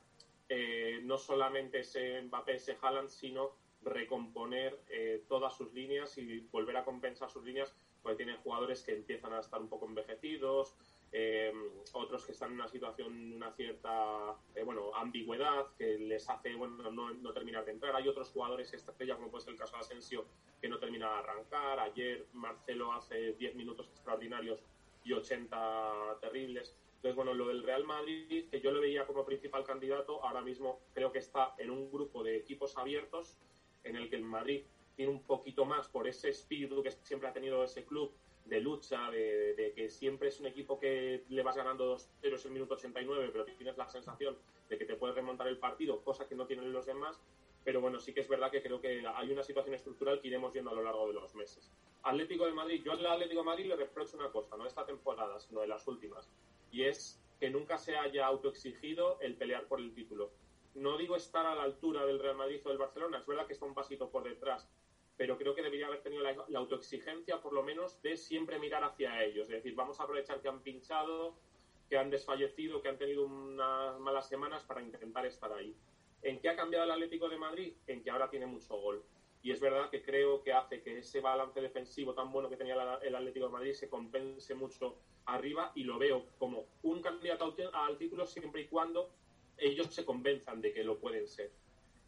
eh, 0.47 0.99
no 1.03 1.17
solamente 1.17 1.79
ese 1.79 2.21
Mbappé, 2.21 2.53
ese 2.53 2.77
Haaland, 2.79 3.09
sino 3.09 3.51
recomponer 3.81 4.79
eh, 4.89 5.23
todas 5.27 5.57
sus 5.57 5.73
líneas 5.73 6.17
y 6.17 6.39
volver 6.51 6.77
a 6.77 6.85
compensar 6.85 7.29
sus 7.29 7.43
líneas 7.43 7.75
porque 8.01 8.17
tienen 8.17 8.37
jugadores 8.37 8.81
que 8.83 8.93
empiezan 8.93 9.33
a 9.33 9.39
estar 9.39 9.61
un 9.61 9.69
poco 9.69 9.85
envejecidos, 9.85 10.75
eh, 11.11 11.51
otros 11.93 12.25
que 12.25 12.33
están 12.33 12.49
en 12.49 12.55
una 12.55 12.67
situación, 12.67 13.33
una 13.33 13.51
cierta 13.53 14.35
eh, 14.53 14.63
bueno, 14.63 14.93
ambigüedad 14.95 15.65
que 15.77 15.97
les 15.97 16.29
hace 16.29 16.53
bueno, 16.53 16.91
no, 16.91 17.33
terminar 17.33 17.65
de 17.65 17.71
entrar. 17.71 17.95
Hay 17.95 18.07
otros 18.07 18.29
jugadores 18.29 18.73
estrella, 18.73 19.15
como 19.15 19.29
puede 19.29 19.43
ser 19.43 19.53
el 19.53 19.59
caso 19.59 19.75
de 19.75 19.81
Asensio, 19.81 20.25
que 20.61 20.69
no 20.69 20.77
termina 20.77 21.09
de 21.09 21.17
arrancar. 21.17 21.79
Ayer 21.79 22.27
Marcelo 22.33 22.93
hace 22.93 23.33
10 23.33 23.55
minutos 23.55 23.87
extraordinarios 23.89 24.59
y 25.03 25.13
80 25.13 26.17
terribles. 26.21 26.75
Entonces, 26.97 27.15
bueno, 27.15 27.33
lo 27.33 27.47
del 27.47 27.63
Real 27.63 27.85
Madrid, 27.85 28.47
que 28.51 28.59
yo 28.59 28.71
lo 28.71 28.81
veía 28.81 29.07
como 29.07 29.25
principal 29.25 29.63
candidato, 29.63 30.23
ahora 30.23 30.41
mismo 30.41 30.79
creo 30.93 31.11
que 31.11 31.19
está 31.19 31.55
en 31.57 31.71
un 31.71 31.89
grupo 31.89 32.23
de 32.23 32.35
equipos 32.35 32.77
abiertos 32.77 33.37
en 33.83 33.95
el 33.95 34.09
que 34.09 34.17
el 34.17 34.23
Madrid 34.23 34.63
tiene 34.99 35.13
un 35.13 35.23
poquito 35.23 35.63
más 35.63 35.87
por 35.87 36.09
ese 36.09 36.27
espíritu 36.27 36.83
que 36.83 36.91
siempre 36.91 37.29
ha 37.29 37.31
tenido 37.31 37.63
ese 37.63 37.85
club 37.85 38.11
de 38.43 38.59
lucha, 38.59 39.09
de, 39.09 39.71
que 39.73 39.89
siempre 39.89 40.27
es 40.27 40.41
un 40.41 40.47
equipo 40.47 40.77
que 40.77 41.23
le 41.29 41.41
vas 41.41 41.55
ganando 41.55 41.85
2 41.85 42.09
0 42.19 42.35
en 42.37 42.47
el 42.47 42.51
minuto 42.51 42.73
89, 42.73 43.29
pero 43.31 43.45
tienes 43.45 43.77
la 43.77 43.87
sensación 43.87 44.37
de 44.67 44.77
que 44.77 44.83
te 44.83 44.97
puedes 44.97 45.15
remontar 45.15 45.47
el 45.47 45.57
partido, 45.57 46.03
cosa 46.03 46.27
que 46.27 46.35
no 46.35 46.45
tienen 46.45 46.73
los 46.73 46.85
demás. 46.85 47.17
Pero 47.63 47.79
bueno, 47.79 48.01
sí 48.01 48.13
que 48.13 48.19
es 48.19 48.27
verdad 48.27 48.51
que 48.51 48.61
creo 48.61 48.81
que 48.81 49.01
hay 49.07 49.31
una 49.31 49.41
situación 49.41 49.73
estructural 49.73 50.19
que 50.19 50.27
iremos 50.27 50.51
viendo 50.51 50.71
a 50.71 50.73
lo 50.73 50.83
largo 50.83 51.07
de 51.07 51.13
los 51.13 51.33
meses. 51.33 51.71
Atlético 52.03 52.45
de 52.45 52.51
Madrid, 52.51 52.81
yo 52.83 52.91
al 52.91 53.05
Atlético 53.05 53.39
de 53.39 53.45
Madrid 53.45 53.67
le 53.67 53.77
reprocho 53.77 54.17
una 54.17 54.29
cosa, 54.33 54.57
no 54.57 54.67
esta 54.67 54.85
temporada, 54.85 55.39
sino 55.39 55.61
de 55.61 55.67
las 55.67 55.87
últimas, 55.87 56.29
y 56.73 56.83
es 56.83 57.23
que 57.39 57.49
nunca 57.49 57.77
se 57.77 57.95
haya 57.95 58.25
autoexigido 58.25 59.17
el 59.21 59.37
pelear 59.37 59.65
por 59.67 59.79
el 59.79 59.93
título. 59.93 60.29
No 60.75 60.97
digo 60.97 61.15
estar 61.15 61.45
a 61.45 61.55
la 61.55 61.63
altura 61.63 62.05
del 62.05 62.19
Real 62.19 62.35
Madrid 62.35 62.59
o 62.65 62.69
del 62.69 62.77
Barcelona, 62.77 63.19
es 63.19 63.25
verdad 63.25 63.47
que 63.47 63.53
está 63.53 63.65
un 63.65 63.73
pasito 63.73 64.09
por 64.09 64.23
detrás, 64.23 64.69
pero 65.19 65.37
creo 65.37 65.53
que 65.53 65.61
debería 65.61 65.87
haber 65.87 66.01
tenido 66.01 66.23
la, 66.23 66.59
autoexigencia, 66.59 67.41
por 67.41 67.51
lo 67.51 67.61
menos, 67.61 68.01
de 68.01 68.15
siempre 68.15 68.57
mirar 68.57 68.85
hacia 68.85 69.21
ellos. 69.21 69.49
Es 69.49 69.55
decir, 69.55 69.75
vamos 69.75 69.99
a 69.99 70.03
aprovechar 70.03 70.41
que 70.41 70.47
han 70.47 70.61
pinchado, 70.61 71.35
que 71.89 71.97
han 71.97 72.09
desfallecido, 72.09 72.81
que 72.81 72.87
han 72.87 72.97
tenido 72.97 73.25
unas 73.25 73.99
malas 73.99 74.29
semanas 74.29 74.63
para 74.63 74.81
intentar 74.81 75.25
estar 75.25 75.51
ahí. 75.51 75.75
¿En 76.21 76.39
qué 76.39 76.47
ha 76.47 76.55
cambiado 76.55 76.85
el 76.85 76.91
Atlético 76.91 77.27
de 77.27 77.35
Madrid? 77.35 77.73
En 77.87 78.01
que 78.01 78.09
ahora 78.09 78.29
tiene 78.29 78.45
mucho 78.45 78.77
gol. 78.77 79.03
Y 79.43 79.51
es 79.51 79.59
verdad 79.59 79.89
que 79.89 80.01
creo 80.01 80.41
que 80.41 80.53
hace 80.53 80.81
que 80.81 80.99
ese 80.99 81.19
balance 81.19 81.59
defensivo 81.59 82.13
tan 82.13 82.31
bueno 82.31 82.49
que 82.49 82.55
tenía 82.55 82.75
el 83.01 83.13
Atlético 83.13 83.47
de 83.47 83.51
Madrid 83.51 83.73
se 83.73 83.89
compense 83.89 84.55
mucho 84.55 84.99
arriba 85.25 85.73
y 85.75 85.83
lo 85.83 85.99
veo 85.99 86.27
como 86.37 86.65
un 86.83 87.01
candidato 87.01 87.53
al 87.73 87.97
título 87.97 88.25
siempre 88.25 88.61
y 88.61 88.67
cuando 88.67 89.09
ellos 89.57 89.87
se 89.87 90.05
convenzan 90.05 90.61
de 90.61 90.71
que 90.71 90.85
lo 90.85 90.97
pueden 90.97 91.27
ser. 91.27 91.51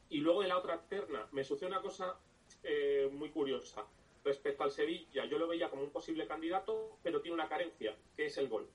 Y 0.10 0.20
luego 0.20 0.44
de 0.44 0.48
la 0.48 0.58
otra 0.58 0.80
terna 0.88 1.28
me 1.34 1.44
sucede 1.44 1.68
una 1.68 1.82
cosa 1.82 2.18
eh, 2.64 3.10
muy 3.12 3.30
curiosa. 3.30 3.86
Respecto 4.24 4.64
al 4.64 4.72
Sevilla, 4.72 5.26
yo 5.26 5.40
lo 5.40 5.48
veía 5.48 5.70
como 5.70 5.84
un 5.84 5.90
posible 5.90 6.28
candidato, 6.28 6.98
pero 7.02 7.22
tiene 7.22 7.36
una 7.36 7.50
carencia, 7.50 7.96
que 8.16 8.28
es 8.28 8.38
el 8.38 8.50
gol. 8.50 8.70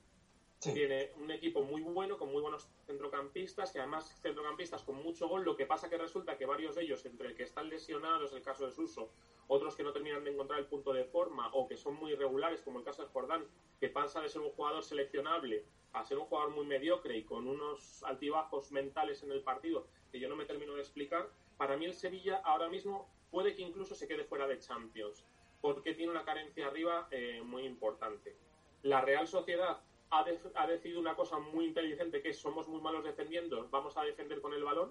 Tiene 0.59 1.13
un 1.17 1.31
equipo 1.31 1.63
muy 1.63 1.83
bueno, 1.83 2.19
con 2.19 2.33
muy 2.33 2.41
buenos 2.41 2.69
centrocampistas, 2.87 3.75
y 3.75 3.79
además 3.79 4.19
centrocampistas 4.23 4.83
con 4.83 4.97
mucho 4.97 5.29
gol. 5.29 5.45
Lo 5.45 5.57
que 5.57 5.67
pasa 5.67 5.89
que 5.89 5.99
resulta 5.99 6.37
que 6.37 6.47
varios 6.47 6.75
de 6.75 6.83
ellos, 6.83 7.05
entre 7.05 7.29
el 7.29 7.35
que 7.35 7.45
están 7.45 7.69
lesionados, 7.69 8.33
el 8.33 8.43
caso 8.43 8.67
de 8.67 8.73
Suso, 8.73 9.13
otros 9.49 9.77
que 9.77 9.85
no 9.85 9.93
terminan 9.93 10.25
de 10.25 10.33
encontrar 10.33 10.59
el 10.59 10.67
punto 10.67 10.93
de 10.93 11.05
forma 11.05 11.51
o 11.53 11.69
que 11.69 11.77
son 11.77 11.95
muy 11.95 12.13
irregulares, 12.13 12.63
como 12.63 12.81
el 12.81 12.85
caso 12.85 13.03
de 13.03 13.09
Jordán, 13.09 13.47
que 13.79 13.89
pasa 13.89 14.21
de 14.21 14.29
ser 14.29 14.41
un 14.41 14.51
jugador 14.51 14.83
seleccionable 14.83 15.65
a 15.93 16.05
ser 16.05 16.19
un 16.19 16.27
jugador 16.27 16.51
muy 16.51 16.67
mediocre 16.67 17.17
y 17.17 17.25
con 17.25 17.47
unos 17.47 18.03
altibajos 18.03 18.73
mentales 18.73 19.23
en 19.23 19.33
el 19.33 19.43
partido 19.43 19.87
que 20.11 20.19
yo 20.21 20.29
no 20.29 20.37
me 20.37 20.45
termino 20.45 20.75
de 20.75 20.81
explicar, 20.81 21.31
para 21.57 21.77
mí 21.77 21.87
el 21.87 21.95
Sevilla 21.95 22.37
ahora 22.45 22.69
mismo 22.69 23.09
puede 23.37 23.55
que 23.55 23.61
incluso 23.61 23.95
se 23.95 24.09
quede 24.09 24.25
fuera 24.25 24.47
de 24.47 24.59
Champions, 24.61 25.23
porque 25.61 25.93
tiene 25.93 26.11
una 26.11 26.25
carencia 26.25 26.69
arriba 26.69 27.07
eh, 27.11 27.43
muy 27.45 27.65
importante. 27.67 28.35
La 28.83 29.03
Real 29.03 29.29
Sociedad 29.29 29.79
ha, 30.09 30.25
ha, 30.55 30.67
decidido 30.67 31.01
una 31.01 31.15
cosa 31.15 31.39
muy 31.39 31.67
inteligente, 31.67 32.23
que 32.23 32.31
es 32.31 32.39
somos 32.39 32.67
muy 32.67 32.81
malos 32.81 33.05
defendiendo, 33.05 33.69
vamos 33.69 33.99
a 33.99 34.05
defender 34.05 34.41
con 34.41 34.55
el 34.55 34.65
balón, 34.65 34.91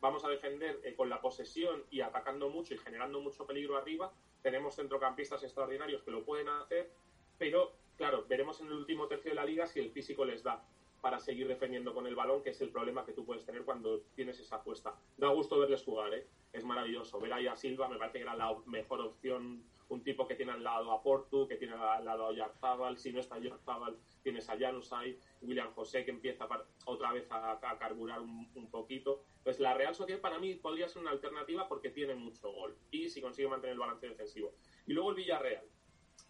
vamos 0.00 0.24
a 0.24 0.30
defender 0.30 0.80
eh, 0.82 0.94
con 0.94 1.10
la 1.10 1.20
posesión 1.20 1.84
y 1.90 2.00
atacando 2.00 2.48
mucho 2.48 2.72
y 2.72 2.78
generando 2.78 3.20
mucho 3.20 3.46
peligro 3.46 3.76
arriba. 3.76 4.10
Tenemos 4.40 4.76
centrocampistas 4.76 5.42
extraordinarios 5.42 6.02
que 6.04 6.10
lo 6.10 6.24
pueden 6.24 6.48
hacer, 6.48 6.90
pero 7.36 7.74
claro, 7.98 8.24
veremos 8.26 8.62
en 8.62 8.68
el 8.68 8.72
último 8.72 9.08
tercio 9.08 9.32
de 9.32 9.34
la 9.34 9.44
liga 9.44 9.66
si 9.66 9.80
el 9.80 9.90
físico 9.90 10.24
les 10.24 10.42
da 10.42 10.64
para 11.04 11.20
seguir 11.20 11.46
defendiendo 11.46 11.92
con 11.92 12.06
el 12.06 12.14
balón, 12.14 12.42
que 12.42 12.48
es 12.48 12.60
el 12.62 12.70
problema 12.70 13.04
que 13.04 13.12
tú 13.12 13.26
puedes 13.26 13.44
tener 13.44 13.62
cuando 13.62 14.00
tienes 14.14 14.40
esa 14.40 14.56
apuesta. 14.56 14.96
Da 15.18 15.28
gusto 15.28 15.58
verles 15.58 15.84
jugar, 15.84 16.14
¿eh? 16.14 16.26
es 16.50 16.64
maravilloso. 16.64 17.20
Ver 17.20 17.34
ahí 17.34 17.46
a 17.46 17.56
Silva 17.56 17.88
me 17.88 17.98
parece 17.98 18.16
que 18.16 18.22
era 18.22 18.34
la 18.34 18.56
mejor 18.64 19.02
opción, 19.02 19.62
un 19.90 20.02
tipo 20.02 20.26
que 20.26 20.34
tiene 20.34 20.52
al 20.52 20.64
lado 20.64 20.90
a 20.92 21.02
Portu, 21.02 21.46
que 21.46 21.56
tiene 21.56 21.74
al 21.74 22.06
lado 22.06 22.28
a 22.28 22.32
Yarzábal, 22.32 22.96
si 22.96 23.12
no 23.12 23.20
está 23.20 23.38
Yarzábal 23.38 23.98
tienes 24.22 24.48
a 24.48 24.58
Janusay, 24.58 25.18
William 25.42 25.74
José 25.74 26.06
que 26.06 26.10
empieza 26.10 26.48
otra 26.86 27.12
vez 27.12 27.26
a, 27.28 27.76
carburar 27.78 28.22
un, 28.22 28.50
un, 28.54 28.70
poquito. 28.70 29.24
Pues 29.42 29.60
la 29.60 29.74
Real 29.74 29.94
Sociedad 29.94 30.22
para 30.22 30.38
mí 30.38 30.54
podría 30.54 30.88
ser 30.88 31.02
una 31.02 31.10
alternativa 31.10 31.68
porque 31.68 31.90
tiene 31.90 32.14
mucho 32.14 32.50
gol 32.50 32.78
y 32.90 33.10
si 33.10 33.20
consigue 33.20 33.48
mantener 33.48 33.74
el 33.74 33.80
balance 33.80 34.08
defensivo. 34.08 34.54
Y 34.86 34.94
luego 34.94 35.10
el 35.10 35.16
Villarreal. 35.16 35.66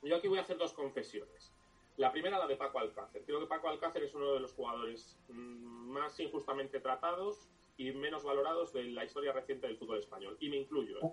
Yo 0.02 0.16
aquí 0.16 0.26
voy 0.26 0.38
a 0.38 0.40
hacer 0.40 0.58
dos 0.58 0.72
confesiones. 0.72 1.54
La 1.96 2.10
primera, 2.10 2.38
la 2.38 2.46
de 2.46 2.56
Paco 2.56 2.80
Alcácer. 2.80 3.22
Creo 3.24 3.40
que 3.40 3.46
Paco 3.46 3.68
Alcácer 3.68 4.02
es 4.02 4.14
uno 4.14 4.32
de 4.32 4.40
los 4.40 4.52
jugadores 4.52 5.16
mm, 5.28 5.90
más 5.92 6.18
injustamente 6.18 6.80
tratados 6.80 7.48
y 7.76 7.92
menos 7.92 8.24
valorados 8.24 8.72
de 8.72 8.84
la 8.84 9.04
historia 9.04 9.32
reciente 9.32 9.66
del 9.66 9.76
fútbol 9.76 9.98
español. 9.98 10.36
Y 10.40 10.48
me 10.48 10.56
incluyo. 10.56 10.98
¿eh? 10.98 11.12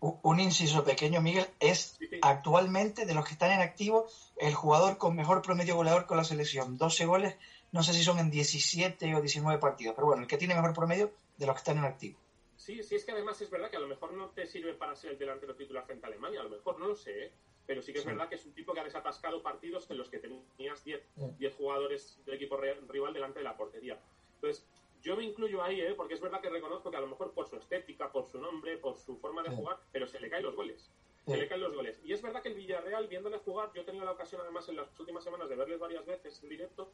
Un 0.00 0.40
inciso 0.40 0.84
pequeño, 0.84 1.20
Miguel, 1.20 1.46
es 1.58 1.98
actualmente 2.22 3.06
de 3.06 3.14
los 3.14 3.24
que 3.24 3.32
están 3.32 3.52
en 3.52 3.60
activo 3.60 4.06
el 4.36 4.54
jugador 4.54 4.98
con 4.98 5.16
mejor 5.16 5.42
promedio 5.42 5.76
goleador 5.76 6.06
con 6.06 6.16
la 6.16 6.24
selección. 6.24 6.76
12 6.76 7.06
goles, 7.06 7.36
no 7.72 7.82
sé 7.82 7.94
si 7.94 8.02
son 8.04 8.18
en 8.18 8.30
17 8.30 9.14
o 9.14 9.20
19 9.20 9.58
partidos, 9.58 9.94
pero 9.94 10.08
bueno, 10.08 10.22
el 10.22 10.28
que 10.28 10.36
tiene 10.36 10.54
mejor 10.54 10.74
promedio 10.74 11.12
de 11.38 11.46
los 11.46 11.54
que 11.54 11.58
están 11.58 11.78
en 11.78 11.84
activo. 11.84 12.18
Sí, 12.56 12.82
sí, 12.82 12.96
es 12.96 13.04
que 13.04 13.12
además 13.12 13.40
es 13.40 13.50
verdad 13.50 13.70
que 13.70 13.76
a 13.76 13.80
lo 13.80 13.88
mejor 13.88 14.12
no 14.12 14.30
te 14.30 14.46
sirve 14.46 14.74
para 14.74 14.96
ser 14.96 15.12
el 15.12 15.18
delantero 15.18 15.54
titular 15.54 15.86
frente 15.86 16.04
a 16.06 16.08
Alemania, 16.08 16.40
a 16.40 16.44
lo 16.44 16.50
mejor 16.50 16.78
no 16.78 16.88
lo 16.88 16.96
sé, 16.96 17.26
¿eh? 17.26 17.32
Pero 17.66 17.82
sí 17.82 17.92
que 17.92 17.98
es 17.98 18.04
verdad 18.04 18.28
que 18.28 18.36
es 18.36 18.46
un 18.46 18.52
tipo 18.52 18.72
que 18.72 18.80
ha 18.80 18.84
desatascado 18.84 19.42
partidos 19.42 19.90
en 19.90 19.98
los 19.98 20.08
que 20.08 20.18
tenías 20.18 20.84
10 20.84 21.54
jugadores 21.56 22.18
del 22.24 22.34
equipo 22.36 22.56
rival 22.56 23.12
delante 23.12 23.40
de 23.40 23.44
la 23.44 23.56
portería. 23.56 23.98
Entonces, 24.36 24.64
yo 25.02 25.16
me 25.16 25.24
incluyo 25.24 25.62
ahí, 25.62 25.80
¿eh? 25.80 25.94
porque 25.94 26.14
es 26.14 26.20
verdad 26.20 26.40
que 26.40 26.50
reconozco 26.50 26.90
que 26.90 26.96
a 26.96 27.00
lo 27.00 27.06
mejor 27.06 27.32
por 27.32 27.48
su 27.48 27.56
estética, 27.56 28.10
por 28.10 28.26
su 28.26 28.38
nombre, 28.38 28.76
por 28.76 28.96
su 28.98 29.16
forma 29.18 29.42
de 29.42 29.50
jugar, 29.50 29.78
pero 29.92 30.06
se 30.06 30.20
le 30.20 30.28
caen 30.28 30.44
los 30.44 30.54
goles. 30.54 30.90
Se 31.26 31.36
le 31.36 31.48
caen 31.48 31.60
los 31.60 31.74
goles. 31.74 32.00
Y 32.04 32.12
es 32.12 32.22
verdad 32.22 32.40
que 32.40 32.50
el 32.50 32.54
Villarreal, 32.54 33.08
viéndole 33.08 33.38
jugar, 33.38 33.72
yo 33.74 33.82
he 33.82 33.84
tenido 33.84 34.04
la 34.04 34.12
ocasión 34.12 34.40
además 34.40 34.68
en 34.68 34.76
las 34.76 34.98
últimas 35.00 35.24
semanas 35.24 35.48
de 35.48 35.56
verles 35.56 35.80
varias 35.80 36.06
veces 36.06 36.40
en 36.42 36.48
directo, 36.48 36.92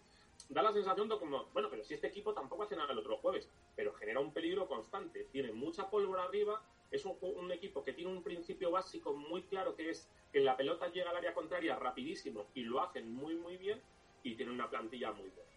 da 0.49 0.62
la 0.62 0.73
sensación 0.73 1.09
de 1.09 1.19
como, 1.19 1.45
bueno, 1.52 1.69
pero 1.71 1.85
si 1.85 1.95
este 1.95 2.07
equipo 2.07 2.33
tampoco 2.33 2.62
hace 2.62 2.76
nada 2.76 2.93
el 2.93 2.99
otro 2.99 3.19
jueves, 3.19 3.49
pero 3.76 3.93
genera 3.93 4.21
un 4.21 4.33
peligro 4.33 4.67
constante, 4.67 5.29
tiene 5.33 5.52
mucha 5.52 5.91
pólvora 5.91 6.25
arriba, 6.25 6.62
es 6.93 7.05
un, 7.05 7.17
un 7.21 7.51
equipo 7.51 7.83
que 7.83 7.93
tiene 7.93 8.11
un 8.11 8.23
principio 8.23 8.71
básico 8.71 9.15
muy 9.15 9.43
claro 9.43 9.75
que 9.75 9.91
es 9.91 10.09
que 10.33 10.41
la 10.41 10.57
pelota 10.57 10.89
llega 10.89 11.11
al 11.11 11.17
área 11.17 11.35
contraria 11.35 11.77
rapidísimo 11.77 12.47
y 12.55 12.63
lo 12.63 12.81
hacen 12.81 13.13
muy, 13.13 13.35
muy 13.35 13.57
bien 13.57 13.81
y 14.23 14.35
tiene 14.35 14.53
una 14.53 14.71
plantilla 14.71 15.13
muy 15.13 15.29
buena. 15.29 15.51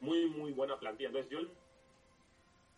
Muy, 0.00 0.26
muy 0.26 0.52
buena 0.52 0.78
plantilla. 0.78 1.08
Entonces 1.08 1.30
yo 1.30 1.38
el 1.38 1.50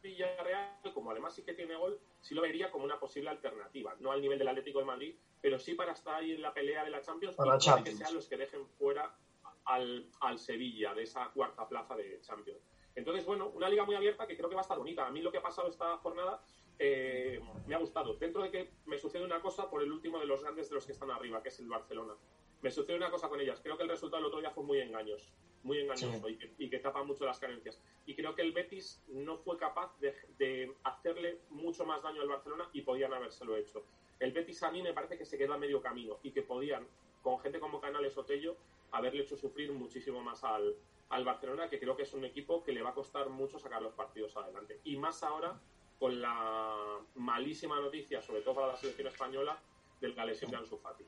Villarreal, 0.03 0.93
como 0.93 1.11
además 1.11 1.35
sí 1.35 1.43
que 1.43 1.55
tiene 1.55 1.75
gol, 1.75 1.99
sí 2.21 2.35
lo 2.35 2.43
vería 2.43 2.71
como 2.71 2.85
una 2.85 3.01
posible 3.01 3.31
alternativa. 3.31 3.97
No 4.01 4.13
al 4.13 4.21
nivel 4.21 4.39
del 4.39 4.49
Atlético 4.49 4.79
de 4.79 4.85
Madrid, 4.85 5.15
pero 5.41 5.59
sí 5.59 5.75
para 5.75 5.93
estar 5.93 6.17
ahí 6.17 6.33
en 6.33 6.43
la 6.43 6.53
pelea 6.53 6.85
de 6.85 6.91
la 6.91 7.03
Champions 7.03 7.37
para 7.37 7.57
y 7.57 7.83
que 7.83 7.93
sean 7.93 8.15
los 8.15 8.29
que 8.29 8.37
dejen 8.37 8.67
fuera 8.79 9.17
al, 9.65 10.07
al 10.21 10.39
Sevilla 10.39 10.95
de 10.95 11.03
esa 11.03 11.29
cuarta 11.31 11.69
plaza 11.69 11.97
de 11.97 12.21
Champions. 12.21 12.61
Entonces, 12.95 13.25
bueno, 13.27 13.49
una 13.49 13.69
liga 13.69 13.85
muy 13.85 13.95
abierta 13.95 14.27
que 14.27 14.37
creo 14.37 14.49
que 14.49 14.55
va 14.55 14.61
a 14.61 14.63
estar 14.63 14.79
bonita. 14.79 15.07
A 15.07 15.11
mí 15.11 15.21
lo 15.21 15.33
que 15.33 15.39
ha 15.39 15.43
pasado 15.43 15.69
esta 15.69 15.97
jornada 15.99 16.41
eh, 16.79 17.41
me 17.67 17.75
ha 17.75 17.79
gustado. 17.79 18.15
Dentro 18.15 18.43
de 18.43 18.51
que 18.51 18.71
me 18.87 18.99
sucede 18.99 19.25
una 19.25 19.41
cosa 19.41 19.71
por 19.71 19.83
el 19.83 19.93
último 19.93 20.19
de 20.19 20.27
los 20.27 20.43
grandes 20.43 20.69
de 20.69 20.75
los 20.75 20.87
que 20.87 20.93
están 20.93 21.11
arriba, 21.11 21.43
que 21.43 21.49
es 21.49 21.59
el 21.61 21.69
Barcelona. 21.69 22.15
Me 22.63 22.71
sucede 22.71 22.97
una 22.97 23.11
cosa 23.11 23.29
con 23.29 23.41
ellas. 23.41 23.61
Creo 23.63 23.77
que 23.77 23.83
el 23.83 23.89
resultado 23.89 24.23
del 24.23 24.29
otro 24.29 24.41
día 24.41 24.51
fue 24.51 24.65
muy 24.65 24.81
engañoso, 24.81 25.31
muy 25.63 25.81
engañoso 25.81 26.29
y, 26.29 26.71
que, 26.71 26.79
tapa 26.79 27.05
mucho 27.05 27.27
las 27.27 27.39
carencias. 27.39 27.79
Y 28.07 28.15
creo 28.15 28.35
que 28.35 28.43
el 28.43 28.53
Betis 28.53 29.05
no 29.09 29.37
fue 29.37 29.59
capaz 29.59 29.95
de, 30.01 30.75
hacerle 30.83 31.41
mucho 31.51 31.85
más 31.85 32.03
daño 32.03 32.23
al 32.23 32.29
Barcelona 32.29 32.69
y 32.73 32.81
podían 32.81 33.13
habérselo 33.13 33.57
hecho. 33.57 33.85
El 34.19 34.33
Betis 34.33 34.63
a 34.63 34.71
mí 34.71 34.83
me 34.83 34.95
parece 34.95 35.19
que 35.19 35.27
se 35.27 35.37
queda 35.37 35.55
a 35.55 35.59
medio 35.59 35.83
camino 35.83 36.19
y 36.23 36.31
que 36.31 36.43
podían, 36.43 36.87
con 37.23 37.39
gente 37.41 37.61
como 37.61 37.81
Canales 37.81 38.17
o 38.17 38.25
Tello, 38.25 38.57
haberle 38.93 39.23
hecho 39.23 39.37
sufrir 39.37 39.71
muchísimo 39.73 40.23
más 40.23 40.43
al, 40.43 40.75
al 41.11 41.25
Barcelona, 41.25 41.69
que 41.69 41.79
creo 41.79 41.97
que 41.97 42.05
es 42.05 42.15
un 42.15 42.25
equipo 42.25 42.65
que 42.65 42.73
le 42.73 42.81
va 42.81 42.91
a 42.91 42.95
costar 42.95 43.29
mucho 43.29 43.59
sacar 43.59 43.83
los 43.83 43.93
partidos 43.93 44.37
adelante. 44.37 44.81
Y 44.85 44.97
más 44.97 45.23
ahora 45.23 45.61
con 45.99 46.21
la 46.21 46.99
malísima 47.17 47.81
noticia, 47.81 48.23
sobre 48.23 48.43
todo 48.43 48.55
para 48.55 48.67
la 48.69 48.77
selección 48.77 49.09
española, 49.09 49.59
del 50.01 50.15
la 50.15 50.27
de 50.27 50.57
Ansu 50.57 50.77
Fati. 50.79 51.05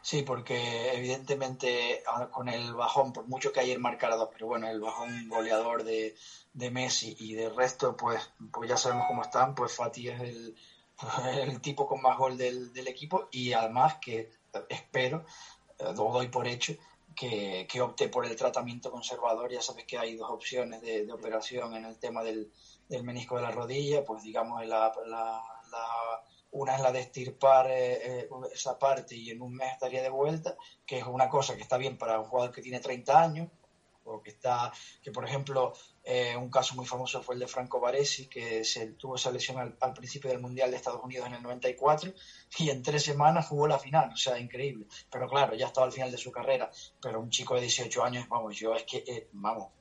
Sí. 0.00 0.22
porque 0.22 0.92
evidentemente 0.94 2.02
con 2.30 2.48
el 2.48 2.74
bajón, 2.74 3.12
por 3.12 3.26
mucho 3.26 3.52
que 3.52 3.60
ayer 3.60 3.78
marcara 3.78 4.16
dos, 4.16 4.28
pero 4.32 4.46
bueno, 4.46 4.68
el 4.68 4.80
bajón 4.80 5.28
goleador 5.28 5.84
de, 5.84 6.14
de 6.52 6.70
Messi 6.70 7.16
y 7.18 7.34
del 7.34 7.54
resto, 7.54 7.96
pues, 7.96 8.20
pues 8.52 8.68
ya 8.68 8.76
sabemos 8.76 9.06
cómo 9.08 9.22
están, 9.22 9.54
pues 9.54 9.74
Fati 9.74 10.08
es 10.08 10.20
el, 10.20 10.56
el 11.48 11.60
tipo 11.60 11.86
con 11.86 12.02
más 12.02 12.18
gol 12.18 12.36
del, 12.36 12.72
del 12.72 12.88
equipo 12.88 13.28
y 13.30 13.52
además 13.52 13.96
que 14.00 14.30
espero, 14.68 15.24
eh, 15.78 15.84
lo 15.96 16.12
doy 16.12 16.28
por 16.28 16.46
hecho, 16.46 16.74
que, 17.14 17.66
que, 17.70 17.80
opte 17.80 18.08
por 18.08 18.26
el 18.26 18.36
tratamiento 18.36 18.90
conservador. 18.90 19.50
Ya 19.50 19.62
sabes 19.62 19.84
que 19.84 19.98
hay 19.98 20.16
dos 20.16 20.30
opciones 20.30 20.80
de, 20.82 21.06
de 21.06 21.12
operación 21.12 21.74
en 21.74 21.84
el 21.84 21.98
tema 21.98 22.22
del, 22.22 22.50
del 22.88 23.02
menisco 23.02 23.36
de 23.36 23.42
la 23.42 23.50
rodilla, 23.50 24.04
pues 24.04 24.22
digamos 24.22 24.64
la, 24.66 24.92
la, 25.06 25.42
una 26.50 26.76
es 26.76 26.80
la 26.82 26.92
de 26.92 27.00
estirpar 27.00 27.66
eh, 27.68 28.20
eh, 28.20 28.28
esa 28.52 28.78
parte 28.78 29.16
y 29.16 29.30
en 29.30 29.42
un 29.42 29.54
mes 29.54 29.72
estaría 29.72 30.02
de 30.02 30.10
vuelta, 30.10 30.56
que 30.86 30.98
es 30.98 31.04
una 31.04 31.28
cosa 31.28 31.56
que 31.56 31.62
está 31.62 31.76
bien 31.76 31.98
para 31.98 32.20
un 32.20 32.26
jugador 32.26 32.52
que 32.52 32.62
tiene 32.62 32.80
30 32.80 33.20
años, 33.20 33.48
o 34.04 34.22
que 34.22 34.30
está, 34.30 34.72
que 35.02 35.10
por 35.10 35.24
ejemplo, 35.24 35.72
eh, 36.06 36.36
un 36.36 36.50
caso 36.50 36.74
muy 36.74 36.84
famoso 36.84 37.22
fue 37.22 37.34
el 37.34 37.40
de 37.40 37.48
Franco 37.48 37.80
Baresi, 37.80 38.26
que 38.26 38.62
se 38.62 38.88
tuvo 38.92 39.16
esa 39.16 39.30
lesión 39.30 39.58
al, 39.58 39.76
al, 39.80 39.94
principio 39.94 40.30
del 40.30 40.40
Mundial 40.40 40.70
de 40.70 40.76
Estados 40.76 41.02
Unidos 41.02 41.26
en 41.26 41.34
el 41.34 41.42
94 41.42 42.12
y 42.58 42.68
en 42.68 42.82
tres 42.82 43.04
semanas 43.04 43.48
jugó 43.48 43.66
la 43.66 43.78
final, 43.78 44.10
o 44.12 44.16
sea, 44.16 44.38
increíble. 44.38 44.86
Pero 45.10 45.28
claro, 45.28 45.54
ya 45.54 45.66
estaba 45.66 45.86
al 45.86 45.92
final 45.92 46.10
de 46.10 46.18
su 46.18 46.30
carrera, 46.30 46.70
pero 47.00 47.20
un 47.20 47.30
chico 47.30 47.54
de 47.54 47.62
18 47.62 48.04
años, 48.04 48.28
vamos, 48.28 48.54
yo 48.54 48.74
es 48.74 48.84
que, 48.84 49.28
vamos, 49.32 49.72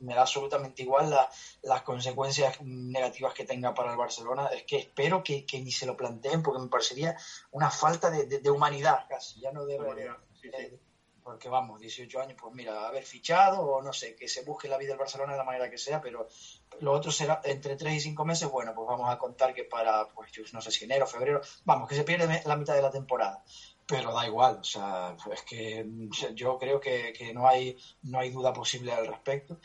me 0.00 0.14
da 0.14 0.20
absolutamente 0.20 0.82
igual 0.82 1.14
las 1.62 1.82
consecuencias 1.82 2.60
negativas 2.62 3.34
que 3.34 3.44
tenga 3.44 3.74
para 3.74 3.90
el 3.90 3.98
Barcelona. 3.98 4.46
Es 4.46 4.62
que 4.64 4.78
espero 4.78 5.22
que, 5.22 5.44
ni 5.52 5.72
se 5.72 5.86
lo 5.86 5.96
planteen 5.96 6.42
porque 6.42 6.62
me 6.62 6.68
parecería 6.68 7.16
una 7.50 7.70
falta 7.70 8.10
de, 8.10 8.50
humanidad 8.50 9.06
casi, 9.08 9.40
ya 9.40 9.52
no 9.52 9.66
de... 9.66 9.78
Humanidad, 9.78 10.18
porque 11.30 11.48
vamos, 11.48 11.80
18 11.80 12.20
años, 12.20 12.36
pues 12.40 12.52
mira, 12.52 12.88
haber 12.88 13.04
fichado 13.04 13.62
o 13.62 13.80
no 13.80 13.92
sé, 13.92 14.16
que 14.16 14.26
se 14.26 14.42
busque 14.42 14.66
la 14.68 14.76
vida 14.78 14.88
del 14.88 14.98
Barcelona 14.98 15.32
de 15.32 15.38
la 15.38 15.44
manera 15.44 15.70
que 15.70 15.78
sea, 15.78 16.00
pero 16.00 16.26
lo 16.80 16.92
otro 16.92 17.12
será 17.12 17.40
entre 17.44 17.76
3 17.76 17.94
y 17.94 18.00
5 18.00 18.24
meses, 18.24 18.50
bueno, 18.50 18.74
pues 18.74 18.88
vamos 18.88 19.08
a 19.08 19.16
contar 19.16 19.54
que 19.54 19.62
para, 19.62 20.08
pues 20.08 20.52
no 20.52 20.60
sé 20.60 20.72
si 20.72 20.86
enero, 20.86 21.06
febrero, 21.06 21.40
vamos, 21.64 21.88
que 21.88 21.94
se 21.94 22.02
pierde 22.02 22.42
la 22.44 22.56
mitad 22.56 22.74
de 22.74 22.82
la 22.82 22.90
temporada 22.90 23.44
pero 23.86 24.12
da 24.12 24.24
igual, 24.24 24.58
o 24.60 24.64
sea, 24.64 25.16
es 25.32 25.42
que 25.42 25.84
yo 26.34 26.58
creo 26.58 26.78
que, 26.78 27.32
no, 27.34 27.48
hay, 27.48 27.76
no 28.02 28.20
hay 28.20 28.30
duda 28.30 28.52
posible 28.52 28.92
al 28.92 29.08
respecto. 29.08 29.58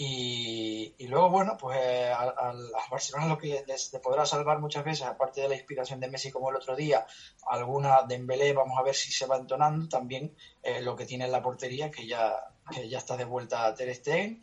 Y, 0.00 0.94
luego, 1.08 1.28
bueno, 1.28 1.56
pues 1.58 1.76
al, 1.76 2.70
Barcelona 2.88 3.26
lo 3.26 3.36
que 3.36 3.64
les, 3.66 3.88
podrá 4.00 4.24
salvar 4.24 4.60
muchas 4.60 4.84
veces, 4.84 5.04
aparte 5.04 5.40
de 5.40 5.48
la 5.48 5.56
inspiración 5.56 5.98
de 5.98 6.06
Messi 6.06 6.30
como 6.30 6.50
el 6.50 6.56
otro 6.56 6.76
día, 6.76 7.04
alguna 7.48 8.04
de 8.04 8.14
Embelé, 8.14 8.52
vamos 8.52 8.78
a 8.78 8.84
ver 8.84 8.94
si 8.94 9.10
se 9.10 9.26
va 9.26 9.36
entonando, 9.36 9.88
también 9.88 10.36
eh, 10.62 10.80
lo 10.82 10.94
que 10.94 11.04
tiene 11.04 11.24
en 11.24 11.32
la 11.32 11.42
portería, 11.42 11.90
que 11.90 12.06
ya, 12.06 12.32
que 12.70 12.88
ya 12.88 12.98
está 12.98 13.16
de 13.16 13.24
vuelta 13.24 13.66
a 13.66 13.74
Ter 13.74 13.92
Stegen, 13.92 14.40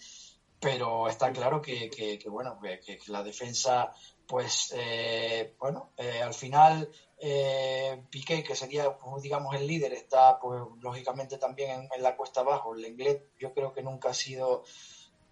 pero 0.60 1.08
está 1.08 1.32
claro 1.32 1.62
que, 1.62 1.90
que, 1.90 2.20
bueno, 2.28 2.60
que, 2.60 3.00
la 3.08 3.24
defensa 3.24 3.94
pues 4.28 4.74
eh, 4.76 5.54
bueno, 5.60 5.92
eh, 5.98 6.22
al 6.22 6.34
final 6.34 6.90
eh, 7.18 8.04
Piqué, 8.10 8.44
que 8.44 8.56
sería, 8.56 8.98
pues, 8.98 9.24
digamos, 9.24 9.56
el 9.56 9.66
líder, 9.66 9.94
está 9.94 10.40
pues 10.40 10.62
lógicamente 10.82 11.38
también 11.38 11.88
en, 11.94 12.04
la 12.04 12.16
cuesta 12.16 12.42
abajo. 12.42 12.76
El 12.76 12.86
inglés 12.86 13.22
yo 13.40 13.54
creo 13.54 13.74
que 13.74 13.84
nunca 13.84 14.10
ha 14.10 14.14
sido 14.14 14.64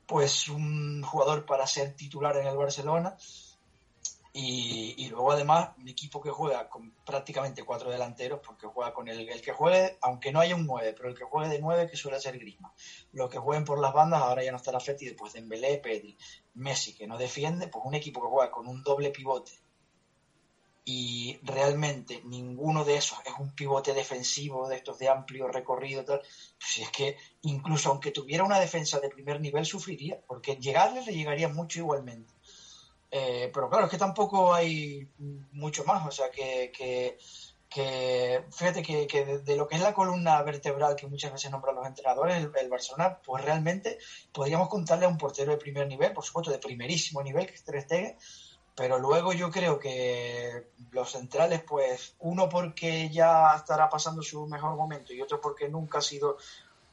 pues 0.05 0.50
un 0.50 1.01
jugador 1.03 1.45
para 1.45 1.67
ser 1.67 1.95
titular 1.95 2.38
en 2.38 2.48
el 2.48 2.57
Barcelona. 2.57 3.15
Y, 4.36 5.07
luego 5.10 5.31
además 5.31 5.69
un 5.77 5.88
equipo 5.88 6.19
que 6.19 6.31
juega 6.31 6.67
con 6.67 6.91
prácticamente 7.05 7.63
cuatro 7.63 7.91
delanteros, 7.91 8.39
porque 8.43 8.65
juega 8.65 8.91
con 8.91 9.07
el, 9.07 9.41
que 9.41 9.51
juegue, 9.51 10.00
aunque 10.01 10.31
no 10.31 10.39
haya 10.39 10.55
un 10.55 10.65
9, 10.65 10.95
pero 10.98 11.10
el 11.10 11.15
que 11.15 11.24
juegue 11.24 11.50
de 11.50 11.60
9 11.60 11.88
que 11.88 11.98
suele 11.98 12.19
ser 12.19 12.39
Grisma. 12.39 12.74
Los 13.12 13.29
que 13.29 13.38
jueguen 13.38 13.63
por 13.63 13.79
las 13.79 13.93
bandas, 13.93 14.24
ahora 14.24 14.43
ya 14.43 14.51
no 14.51 14.57
estará 14.57 14.79
Feti, 14.79 15.05
después 15.05 15.33
de 15.33 15.39
Dembélé, 15.39 15.77
Pedri, 15.77 16.17
Messi, 16.55 16.95
que 16.95 17.05
no 17.05 17.19
defiende, 17.19 17.67
pues 17.67 17.86
un 17.86 17.93
equipo 17.93 18.22
que 18.22 18.27
juega 18.27 18.50
con 18.50 18.67
un 18.67 18.81
doble 18.81 19.12
pivote 19.12 19.62
y 20.86 21.40
realmente 21.44 22.22
ninguno 22.25 22.84
de 22.84 22.98
esos 22.98 23.18
es 23.25 23.34
un 23.40 23.52
pivote 23.52 23.94
defensivo 23.94 24.68
de 24.68 24.75
estos 24.75 25.00
de 25.00 25.08
amplio 25.08 25.48
recorrido 25.48 26.04
tal, 26.04 26.20
pues 26.20 26.72
si 26.74 26.82
es 26.82 26.90
que 26.90 27.18
incluso 27.44 27.90
aunque 27.90 28.12
tuviera 28.12 28.44
una 28.44 28.60
defensa 28.60 29.00
de 29.00 29.10
primer 29.10 29.40
nivel 29.40 29.66
sufriría, 29.66 30.20
porque 30.28 30.58
llegarle 30.58 31.06
le 31.06 31.13
llegaría 31.13 31.48
mucho 31.48 31.80
igualmente. 31.80 32.34
Eh, 33.16 33.52
pero 33.54 33.70
claro, 33.70 33.86
es 33.86 33.92
que 33.92 33.98
tampoco 33.98 34.54
hay 34.54 35.08
mucho 35.52 35.86
más, 35.86 36.06
o 36.08 36.12
sea 36.12 36.32
que, 36.32 36.72
que, 36.74 38.44
fíjate 38.52 38.82
que, 38.82 39.38
de, 39.46 39.56
lo 39.56 39.68
que 39.68 39.75
es 39.75 39.82
la 39.82 39.94
columna 39.94 40.42
vertebral 40.42 40.96
que 40.96 41.08
muchas 41.08 41.32
veces 41.32 41.52
nombran 41.52 41.75
los 41.75 41.86
entrenadores, 41.86 42.48
el, 42.60 42.70
Barcelona, 42.70 43.20
pues 43.24 43.46
realmente 43.46 44.00
podríamos 44.32 44.68
contarle 44.68 45.06
a 45.06 45.10
un 45.10 45.20
portero 45.20 45.52
de 45.52 45.58
primer 45.60 45.88
nivel, 45.88 46.12
por 46.12 46.25
supuesto 46.25 46.52
de 46.52 46.58
primerísimo 46.58 47.22
nivel, 47.22 47.46
que 47.46 47.54
es 47.54 47.63
Ter 47.63 47.82
Stegen, 47.84 48.18
pero 48.75 49.00
luego 49.00 49.34
yo 49.34 49.51
creo 49.51 49.80
que 49.80 50.72
los 50.92 51.12
centrales, 51.12 51.62
pues 51.62 52.15
uno 52.20 52.50
porque 52.50 53.10
ya 53.10 53.56
estará 53.56 53.89
pasando 53.89 54.22
su 54.22 54.48
mejor 54.48 54.75
momento 54.75 55.13
y 55.13 55.22
otro 55.22 55.39
porque 55.39 55.70
nunca 55.70 56.00
ha 56.00 56.01
sido 56.01 56.38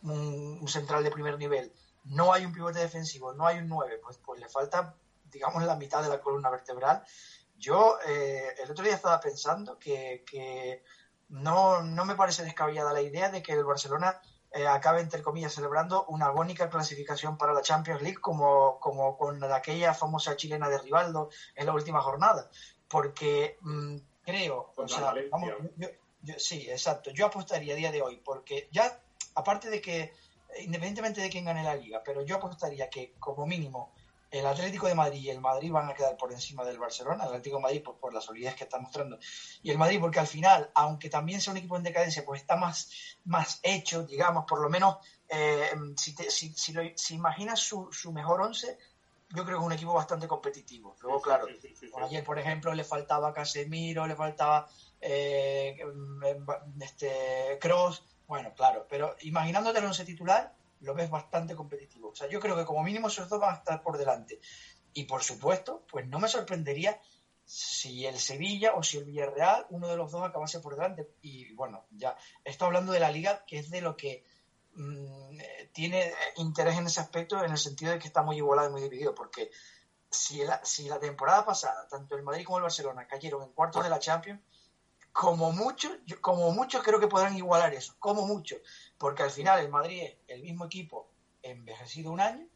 un, 0.03 0.67
central 0.69 1.03
de 1.03 1.11
primer 1.11 1.39
nivel, 1.39 1.73
no 2.05 2.33
hay 2.33 2.45
un 2.45 2.53
pivote 2.53 2.79
defensivo, 2.79 3.33
no 3.33 3.47
hay 3.47 3.59
un 3.59 3.69
9, 3.69 4.01
pues, 4.03 4.19
pues 4.19 4.41
le 4.41 4.49
falta 4.49 4.95
digamos, 5.31 5.63
la 5.65 5.77
mitad 5.77 6.03
de 6.03 6.09
la 6.09 6.21
columna 6.21 6.51
vertebral. 6.51 7.03
Yo 7.59 7.99
eh, 8.07 8.55
el 8.63 8.71
otro 8.71 8.85
día 8.85 8.95
estaba 8.95 9.21
pensando 9.21 9.79
que, 9.79 10.83
no, 11.29 11.83
no, 11.83 12.05
me 12.05 12.15
parece 12.15 12.43
descabellada 12.43 12.93
la 12.93 13.03
idea 13.03 13.31
de 13.31 13.43
que 13.43 13.53
el 13.53 13.65
Barcelona 13.65 14.21
eh, 14.53 14.67
acabe, 14.67 15.01
entre 15.01 15.23
comillas, 15.23 15.55
celebrando 15.55 16.05
una 16.07 16.27
agónica 16.27 16.69
clasificación 16.69 17.39
para 17.39 17.53
la 17.53 17.63
Champions 17.63 18.03
League 18.03 18.21
como, 18.21 18.79
como 18.81 19.17
con 19.17 19.43
aquella 19.45 19.95
famosa 19.95 20.37
chilena 20.37 20.69
de 20.69 20.79
Rivaldo 20.79 21.31
en 21.55 21.67
la 21.67 21.73
última 21.73 22.01
jornada. 22.03 22.51
Porque 22.89 23.59
mm, 23.61 23.97
creo, 24.25 24.73
o 24.75 24.89
sea, 24.89 25.15
vamos, 25.31 25.51
sí, 26.39 26.69
exacto, 26.69 27.11
yo 27.11 27.27
apostaría 27.27 27.75
a 27.75 27.77
día 27.77 27.93
de 27.93 28.03
hoy, 28.03 28.17
porque 28.25 28.69
ya, 28.73 29.01
aparte 29.37 29.71
de 29.71 29.81
que, 29.81 30.13
independientemente 30.59 31.21
de 31.21 31.31
quién 31.31 31.45
gane 31.45 31.63
la 31.63 31.77
liga, 31.77 32.03
pero 32.05 32.23
yo 32.23 32.37
apostaría 32.37 32.91
que 32.91 33.15
como 33.21 33.47
mínimo 33.47 33.93
el 34.31 34.47
Atlético 34.47 34.87
de 34.87 34.95
Madrid 34.95 35.21
y 35.21 35.31
el 35.31 35.41
Madrid 35.41 35.73
van 35.73 35.91
a 35.91 35.95
quedar 35.95 36.17
por 36.17 36.33
encima 36.33 36.65
del 36.65 36.79
Barcelona, 36.79 37.25
el 37.25 37.31
Atlético 37.31 37.57
de 37.57 37.63
Madrid 37.63 37.83
pues, 37.85 37.99
por 37.99 38.15
la 38.15 38.21
solidez 38.21 38.55
que 38.55 38.65
está 38.65 38.79
mostrando, 38.79 39.19
y 39.63 39.71
el 39.71 39.79
Madrid 39.79 39.99
porque 40.01 40.21
al 40.21 40.27
final, 40.27 40.71
aunque 40.75 41.11
también 41.11 41.41
sea 41.41 41.53
un 41.53 41.57
equipo 41.57 41.77
en 41.77 41.83
decadencia, 41.83 42.25
pues 42.25 42.41
está 42.41 42.57
más, 42.57 42.91
más 43.25 43.59
hecho, 43.63 44.05
digamos, 44.05 44.45
por 44.47 44.61
lo 44.61 44.71
menos, 44.71 44.97
eh, 45.29 45.71
si, 45.97 46.15
si, 46.15 46.55
si, 46.55 47.15
imaginas 47.15 47.61
su, 47.61 47.89
su 47.93 48.13
mejor 48.13 48.41
once, 48.43 48.79
yo 49.31 49.45
creo 49.45 49.59
que 49.59 49.63
es 49.63 49.67
un 49.67 49.73
equipo 49.73 49.95
bastante 49.95 50.27
competitivo. 50.27 50.97
Luego, 51.01 51.21
claro, 51.21 51.47
ayer, 52.03 52.25
por 52.25 52.39
ejemplo, 52.39 52.75
le 52.75 52.85
faltaba 52.85 53.33
Casemiro, 53.33 54.07
le 54.07 54.17
faltaba 54.17 54.69
eh, 55.01 55.77
este 56.81 57.59
Cross, 57.61 58.05
bueno, 58.27 58.53
claro, 58.55 58.87
pero 58.89 59.17
imaginándote 59.23 59.79
el 59.79 59.85
once 59.85 60.05
titular, 60.05 60.53
lo 60.81 60.95
ves 60.95 61.11
bastante 61.11 61.55
competitivo. 61.55 62.11
O 62.11 62.15
sea, 62.15 62.29
yo 62.29 62.41
creo 62.41 62.57
que 62.57 62.65
como 62.65 62.83
mínimo 62.83 63.09
esos 63.09 63.29
dos 63.29 63.41
van 63.41 63.55
a 63.55 63.59
estar 63.59 63.83
por 63.83 63.99
delante. 63.99 64.41
Y 64.93 65.05
por 65.05 65.23
supuesto, 65.23 65.87
pues 65.91 66.07
no 66.07 66.19
me 66.19 66.29
sorprendería 66.29 67.01
si 67.45 68.07
el 68.07 68.19
Sevilla 68.19 68.75
o 68.75 68.83
si 68.83 68.99
el 68.99 69.05
Villarreal, 69.05 69.67
uno 69.71 69.89
de 69.89 69.97
los 69.97 70.11
dos 70.13 70.23
acabase 70.23 70.61
por 70.61 70.77
delante. 70.77 71.15
Y 71.23 71.53
bueno, 71.55 71.87
ya 71.91 72.17
estoy 72.45 72.67
hablando 72.67 72.93
de 72.93 73.01
la 73.01 73.11
liga, 73.11 73.45
que 73.47 73.59
es 73.59 73.71
de 73.71 73.81
lo 73.81 73.97
que 73.97 74.25
mm, 74.75 75.39
tiene 75.73 76.13
interés 76.37 76.79
en 76.79 76.87
ese 76.87 77.01
aspecto, 77.01 77.43
en 77.45 77.51
el 77.51 77.59
sentido 77.59 77.93
de 77.93 77.99
que 77.99 78.09
está 78.09 78.23
muy 78.23 78.37
igualado 78.37 78.69
y 78.69 78.73
muy 78.73 78.83
dividido, 78.83 79.15
porque 79.15 79.51
si 80.11 80.45
la, 80.45 80.65
si 80.65 80.89
la 80.89 80.99
temporada 80.99 81.45
pasada, 81.45 81.87
tanto 81.89 82.17
el 82.17 82.23
Madrid 82.23 82.45
como 82.45 82.59
el 82.59 82.65
Barcelona 82.65 83.07
cayeron 83.07 83.43
en 83.43 83.53
cuartos 83.53 83.85
de 83.85 83.91
la 83.91 83.99
Champions, 83.99 84.41
como 85.21 85.53
mucho, 85.53 85.91
como 86.23 86.51
mucho 86.51 86.83
creo 86.83 86.99
que 86.99 87.07
podrán 87.07 87.37
igualar 87.37 87.75
eso, 87.75 87.95
como 87.99 88.27
mucho, 88.27 88.57
porque 88.97 89.23
al 89.23 89.31
final 89.31 89.61
el 89.61 89.69
Madrid 89.69 90.01
es 90.03 90.17
el 90.29 90.41
mismo 90.41 90.65
equipo 90.65 91.11
envejecido 91.43 92.11
un 92.11 92.23
año 92.23 92.47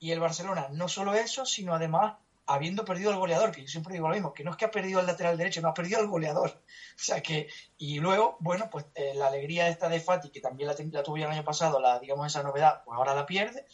y 0.00 0.10
el 0.10 0.18
Barcelona 0.18 0.66
no 0.72 0.88
solo 0.88 1.14
eso, 1.14 1.46
sino 1.46 1.74
además 1.74 2.16
habiendo 2.44 2.84
perdido 2.84 3.12
al 3.12 3.18
goleador, 3.18 3.52
que 3.52 3.62
yo 3.62 3.68
siempre 3.68 3.92
digo 3.92 4.08
lo 4.08 4.14
mismo, 4.14 4.34
que 4.34 4.42
no 4.42 4.50
es 4.50 4.56
que 4.56 4.64
ha 4.64 4.70
perdido 4.72 4.98
al 4.98 5.06
lateral 5.06 5.38
derecho, 5.38 5.60
no 5.60 5.68
ha 5.68 5.74
perdido 5.74 6.00
al 6.00 6.08
goleador. 6.08 6.50
O 6.96 7.00
sea 7.00 7.22
que, 7.22 7.46
y 7.76 8.00
luego, 8.00 8.36
bueno, 8.40 8.68
pues 8.68 8.86
eh, 8.96 9.12
la 9.14 9.28
alegría 9.28 9.68
esta 9.68 9.88
de 9.88 10.00
Fati, 10.00 10.30
que 10.30 10.40
también 10.40 10.66
la, 10.66 11.02
tuvo 11.04 11.18
el 11.18 11.22
año 11.22 11.44
pasado, 11.44 11.78
la, 11.78 12.00
digamos, 12.00 12.26
esa 12.26 12.42
novedad, 12.42 12.82
pues 12.84 12.96
ahora 12.96 13.14
la 13.14 13.26
pierde. 13.26 13.64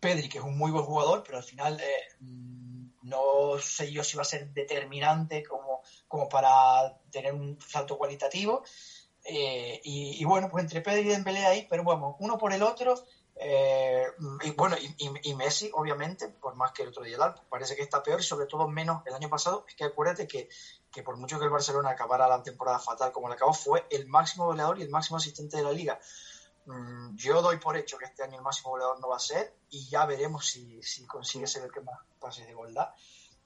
Pedri, 0.00 0.30
que 0.30 0.38
es 0.38 0.44
un 0.44 0.56
muy 0.56 0.70
buen 0.70 0.86
jugador, 0.86 1.22
pero 1.22 1.36
al 1.36 1.44
final 1.44 1.78
eh, 1.78 2.16
no 3.02 3.58
sé 3.58 3.90
yo 3.92 4.04
si 4.04 4.16
va 4.16 4.22
a 4.22 4.26
ser 4.26 4.50
determinante 4.50 5.42
como, 5.42 5.82
como 6.08 6.28
para 6.28 6.98
tener 7.10 7.34
un 7.34 7.58
salto 7.60 7.96
cualitativo. 7.98 8.62
Eh, 9.24 9.80
y, 9.84 10.24
bueno, 10.24 10.48
pues 10.50 10.64
entre 10.64 10.80
Pedri 10.80 11.00
y 11.00 11.08
Dembélé 11.08 11.44
ahí, 11.44 11.66
pero 11.68 11.84
bueno, 11.84 12.16
uno 12.20 12.38
por 12.38 12.52
el 12.52 12.62
otro. 12.62 12.94
Eh, 13.36 14.04
y 14.42 14.50
bueno, 14.50 14.76
y, 14.98 15.34
Messi, 15.34 15.70
obviamente, 15.74 16.28
por 16.28 16.56
más 16.56 16.72
que 16.72 16.82
el 16.82 16.88
otro 16.88 17.04
día 17.04 17.18
parece 17.48 17.74
que 17.74 17.82
está 17.82 18.02
peor 18.02 18.20
y 18.20 18.24
sobre 18.24 18.46
todo 18.46 18.68
menos 18.68 19.02
el 19.06 19.14
año 19.14 19.30
pasado. 19.30 19.64
Es 19.68 19.74
que 19.74 19.84
acuérdate 19.84 20.26
que, 20.26 20.48
que 20.90 21.02
por 21.02 21.16
mucho 21.16 21.38
que 21.38 21.44
el 21.44 21.50
Barcelona 21.50 21.90
acabara 21.90 22.28
la 22.28 22.42
temporada 22.42 22.78
fatal 22.78 23.12
como 23.12 23.28
la 23.28 23.34
acabó, 23.34 23.52
fue 23.52 23.86
el 23.90 24.06
máximo 24.08 24.46
goleador 24.46 24.78
y 24.78 24.82
el 24.82 24.90
máximo 24.90 25.16
asistente 25.16 25.56
de 25.56 25.62
la 25.62 25.72
liga. 25.72 25.98
Mm, 26.70 27.16
yo 27.16 27.42
doy 27.42 27.56
por 27.56 27.76
hecho 27.76 27.98
que 27.98 28.04
este 28.04 28.22
año 28.22 28.36
el 28.36 28.42
máximo 28.42 28.70
goleador 28.70 29.00
no 29.00 29.08
va 29.08 29.16
a 29.16 29.20
ser 29.20 29.56
y 29.70 29.88
ya 29.88 30.06
veremos 30.06 30.46
si, 30.46 30.80
si 30.82 31.04
consigue 31.04 31.48
ser 31.48 31.64
el 31.64 31.72
que 31.72 31.80
más 31.80 31.98
pases 32.20 32.44
de 32.44 32.52
igualdad. 32.52 32.90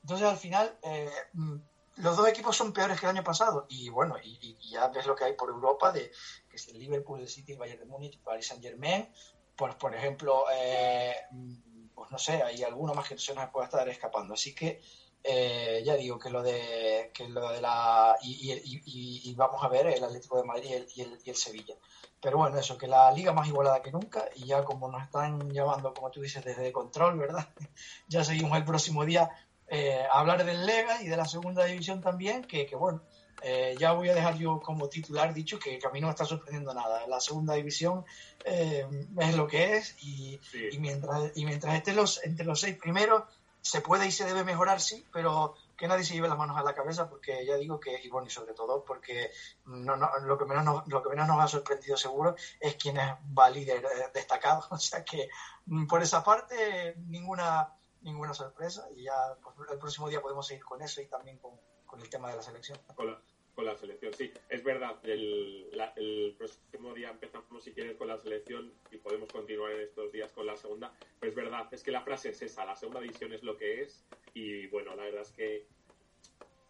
Entonces, 0.02 0.26
al 0.26 0.37
final, 0.37 0.78
eh, 0.82 1.10
mm, 1.32 1.56
los 1.96 2.16
dos 2.16 2.28
equipos 2.28 2.54
son 2.54 2.74
peores 2.74 3.00
que 3.00 3.06
el 3.06 3.16
año 3.16 3.24
pasado 3.24 3.64
y 3.70 3.88
bueno, 3.88 4.16
y, 4.22 4.58
ya 4.68 4.88
ves 4.88 5.06
lo 5.06 5.16
que 5.16 5.24
hay 5.24 5.32
por 5.32 5.48
Europa, 5.48 5.90
de 5.90 6.10
que 6.50 6.56
es 6.56 6.68
el 6.68 6.78
Liverpool, 6.78 7.20
el 7.20 7.28
City, 7.28 7.52
el 7.52 7.58
Bayern 7.58 7.80
de 7.80 7.87
Múnich, 7.87 8.20
Paris 8.20 8.48
Saint 8.48 8.62
Germain, 8.62 9.08
pues 9.56 9.74
por 9.76 9.94
ejemplo, 9.94 10.44
eh, 10.52 11.14
mm, 11.30 11.88
pues 11.94 12.10
no 12.10 12.18
sé, 12.18 12.42
hay 12.42 12.62
alguno 12.62 12.92
más 12.92 13.08
que 13.08 13.16
se 13.16 13.34
nos 13.34 13.48
pueda 13.48 13.66
estar 13.66 13.88
escapando. 13.88 14.34
Así 14.34 14.54
que 14.54 14.82
eh, 15.26 15.82
ya 15.87 15.96
digo 15.96 16.18
que 16.18 16.28
lo 16.28 16.42
de 16.42 17.10
que 17.14 17.26
lo 17.26 17.48
de 17.50 17.62
la 17.62 18.14
y, 18.22 19.34
vamos 19.34 19.64
a 19.64 19.68
ver 19.68 19.87
el 19.87 20.04
Atlético 20.04 20.37
de 20.37 20.44
Madrid 20.44 20.68
y 20.94 21.00
el, 21.00 21.18
y 21.24 21.30
el, 21.30 21.37
Sevilla. 21.37 21.74
Pero 22.20 22.37
bueno 22.37 22.58
eso 22.58 22.76
que 22.76 22.87
la 22.87 23.10
liga 23.10 23.32
más 23.32 23.48
igualada 23.48 23.80
que 23.80 23.90
nunca 23.90 24.26
y 24.37 24.44
ya 24.44 24.62
como 24.64 24.90
nos 24.90 25.02
están 25.02 25.50
llamando 25.50 25.94
como 25.94 26.10
tú 26.10 26.20
dices 26.20 26.44
desde 26.44 26.70
control 26.72 27.18
verdad 27.18 27.48
ya 28.08 28.22
seguimos 28.22 28.54
el 28.58 28.64
próximo 28.64 29.06
día 29.06 29.30
eh, 29.66 30.04
a 30.12 30.20
hablar 30.20 30.44
del 30.44 30.66
Lega 30.66 31.00
y 31.02 31.08
de 31.08 31.16
la 31.16 31.24
segunda 31.24 31.64
división 31.64 32.02
también 32.02 32.44
que, 32.44 32.66
que 32.66 32.76
bueno 32.76 33.02
eh, 33.42 33.74
ya 33.78 33.92
voy 33.92 34.10
a 34.10 34.14
dejar 34.14 34.37
yo 34.37 34.60
como 34.60 34.90
titular 34.90 35.32
dicho 35.32 35.58
que, 35.58 35.78
a 35.82 35.90
mí 35.90 36.02
no 36.02 36.06
me 36.06 36.12
está 36.12 36.24
sorprendiendo 36.24 36.72
nada. 36.72 37.06
La 37.06 37.20
segunda 37.20 37.54
división 37.54 38.04
es 38.44 39.37
lo 39.37 39.46
que 39.46 39.76
es 39.76 39.96
y, 40.02 40.40
y 40.72 40.78
mientras 40.78 41.32
y 41.34 41.44
mientras 41.44 41.74
esté 41.74 41.92
los 41.92 42.24
entre 42.24 42.46
los 42.46 42.60
seis 42.60 42.76
primeros 42.76 43.24
se 43.64 43.81
puede 43.81 44.07
y 44.07 44.12
se 44.12 44.27
debe 44.27 44.44
mejorar, 44.44 44.79
sí, 44.79 45.07
pero 45.11 45.55
que 45.74 45.88
nadie 45.88 46.05
se 46.05 46.12
lleve 46.12 46.29
las 46.29 46.37
manos 46.37 46.59
a 46.59 46.62
la 46.62 46.74
cabeza 46.74 47.09
porque 47.09 47.46
ya 47.46 47.57
digo 47.57 47.81
que, 47.81 47.98
y 48.05 48.11
bueno, 48.11 48.27
y 48.27 48.31
sobre 48.31 48.53
todo 48.53 48.85
porque 48.85 49.31
no, 49.64 49.96
no, 49.96 50.11
lo, 50.20 50.37
que 50.37 50.44
menos 50.44 50.64
nos, 50.64 50.87
lo 50.87 51.03
que 51.03 51.09
menos 51.09 51.27
nos 51.27 51.40
ha 51.40 51.48
sorprendido 51.48 51.96
seguro 51.96 52.37
es 52.61 52.77
quién 52.77 52.98
va 52.98 53.48
líder 53.48 53.83
eh, 53.83 54.11
destacado. 54.12 54.66
O 54.70 54.79
sea 54.79 55.03
que 55.03 55.31
mm, 55.64 55.87
por 55.87 56.03
esa 56.03 56.22
parte 56.22 56.94
ninguna 57.07 57.74
ninguna 58.03 58.35
sorpresa 58.35 58.87
y 58.94 59.05
ya 59.05 59.14
pues, 59.42 59.70
el 59.70 59.79
próximo 59.79 60.11
día 60.11 60.20
podemos 60.20 60.46
seguir 60.46 60.62
con 60.62 60.83
eso 60.83 61.00
y 61.00 61.07
también 61.07 61.38
con, 61.38 61.59
con 61.87 61.98
el 62.03 62.11
tema 62.11 62.29
de 62.29 62.37
la 62.37 62.42
selección 62.42 62.79
con 63.54 63.64
la 63.64 63.76
selección. 63.76 64.12
Sí, 64.14 64.32
es 64.48 64.62
verdad. 64.62 64.98
El, 65.04 66.34
próximo 66.36 66.94
día 66.94 67.10
empezamos, 67.10 67.62
si 67.62 67.72
quieres, 67.72 67.96
con 67.96 68.08
la 68.08 68.18
selección 68.18 68.72
y 68.90 68.96
podemos 68.98 69.30
continuar 69.30 69.72
en 69.72 69.80
estos 69.82 70.12
días 70.12 70.30
con 70.32 70.46
la 70.46 70.56
segunda. 70.56 70.92
Pero 71.20 71.30
es 71.30 71.36
verdad, 71.36 71.68
es 71.72 71.82
que 71.82 71.90
la 71.90 72.02
frase 72.02 72.30
es 72.30 72.42
esa: 72.42 72.64
la 72.64 72.76
segunda 72.76 73.00
división 73.00 73.32
es 73.32 73.42
lo 73.42 73.56
que 73.56 73.82
es. 73.82 74.04
Y 74.34 74.66
bueno, 74.68 74.94
la 74.96 75.04
verdad 75.04 75.22
es 75.22 75.32
que 75.32 75.66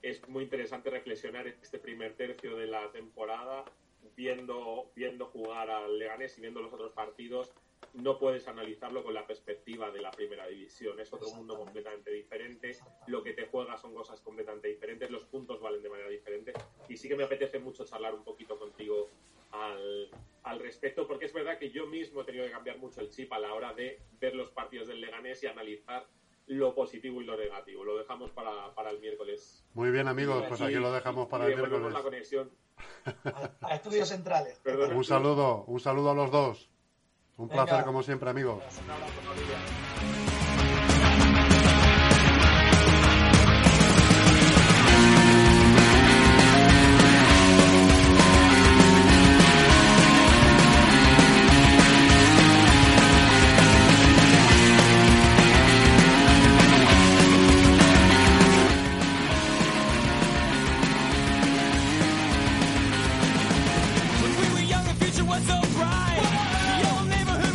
es 0.03 0.29
muy 0.29 0.45
interesante 0.45 0.91
reflexionar 0.91 1.47
este 1.47 1.79
primer 1.79 2.15
tercio 2.15 2.57
de 2.57 2.67
la 2.67 2.93
temporada, 2.93 3.65
viendo, 4.17 4.93
viendo 4.95 5.27
jugar 5.27 5.71
al 5.71 5.99
Leganés 5.99 6.37
y 6.37 6.43
viendo 6.43 6.61
los 6.61 6.73
otros 6.73 6.93
partidos. 6.93 7.53
No 7.95 8.19
puedes 8.19 8.49
analizarlo 8.49 9.05
con 9.05 9.15
la 9.15 9.27
perspectiva 9.27 9.91
de 9.91 10.03
la 10.03 10.11
primera 10.11 10.47
división. 10.47 10.99
Es 11.01 11.13
otro 11.13 11.31
mundo 11.31 11.57
completamente 11.57 12.11
diferente. 12.11 12.77
Lo 13.07 13.23
que 13.23 13.33
te 13.33 13.47
juega 13.47 13.77
son 13.77 13.95
cosas 13.95 14.21
completamente 14.21 14.69
diferentes. 14.69 15.11
Los 15.11 15.25
puntos 15.25 15.61
valen 15.61 15.83
de 15.83 15.89
manera 15.89 16.09
diferente. 16.09 16.53
Y 16.89 16.97
sí 16.97 17.09
que 17.09 17.17
me 17.17 17.25
apetece 17.25 17.59
mucho 17.59 17.85
charlar 17.85 18.15
un 18.15 18.25
poquito 18.25 18.59
contigo 18.59 19.11
al, 19.53 20.11
al 20.43 20.59
respecto, 20.59 21.07
porque 21.07 21.27
es 21.27 21.33
verdad 21.33 21.59
que 21.59 21.71
yo 21.71 21.87
mismo 21.87 22.23
he 22.23 22.25
tenido 22.25 22.45
que 22.45 22.51
cambiar 22.51 22.79
mucho 22.79 23.01
el 23.01 23.11
chip 23.11 23.33
a 23.33 23.39
la 23.39 23.55
hora 23.55 23.73
de 23.73 24.01
ver 24.19 24.35
los 24.35 24.51
partidos 24.51 24.89
del 24.89 25.01
Leganés 25.01 25.43
y 25.45 25.47
analizar 25.47 26.07
lo 26.47 26.75
positivo 26.75 27.23
y 27.23 27.25
lo 27.25 27.37
negativo. 27.37 27.85
Lo 27.85 27.97
dejamos 27.97 28.31
para, 28.33 28.75
para 28.75 28.91
el 28.91 29.01
miércoles. 29.01 29.65
Muy 29.73 29.91
bien, 29.91 30.09
amigos, 30.09 30.45
pues 30.49 30.61
aquí 30.61 30.75
lo 30.75 30.93
dejamos 30.93 31.29
para 31.29 31.47
el 31.47 31.57
miércoles. 31.57 31.93
la 31.93 32.03
conexión. 32.03 32.51
A, 33.61 33.77
estudios 33.77 34.09
centrales. 34.09 34.61
un 34.93 35.05
saludo, 35.05 35.65
un 35.67 35.81
saludo 35.81 36.11
a 36.11 36.15
los 36.15 36.31
dos. 36.31 36.71
Un 37.37 37.49
placer 37.49 37.85
como 37.85 38.03
siempre, 38.03 38.31
amigos. 38.31 38.63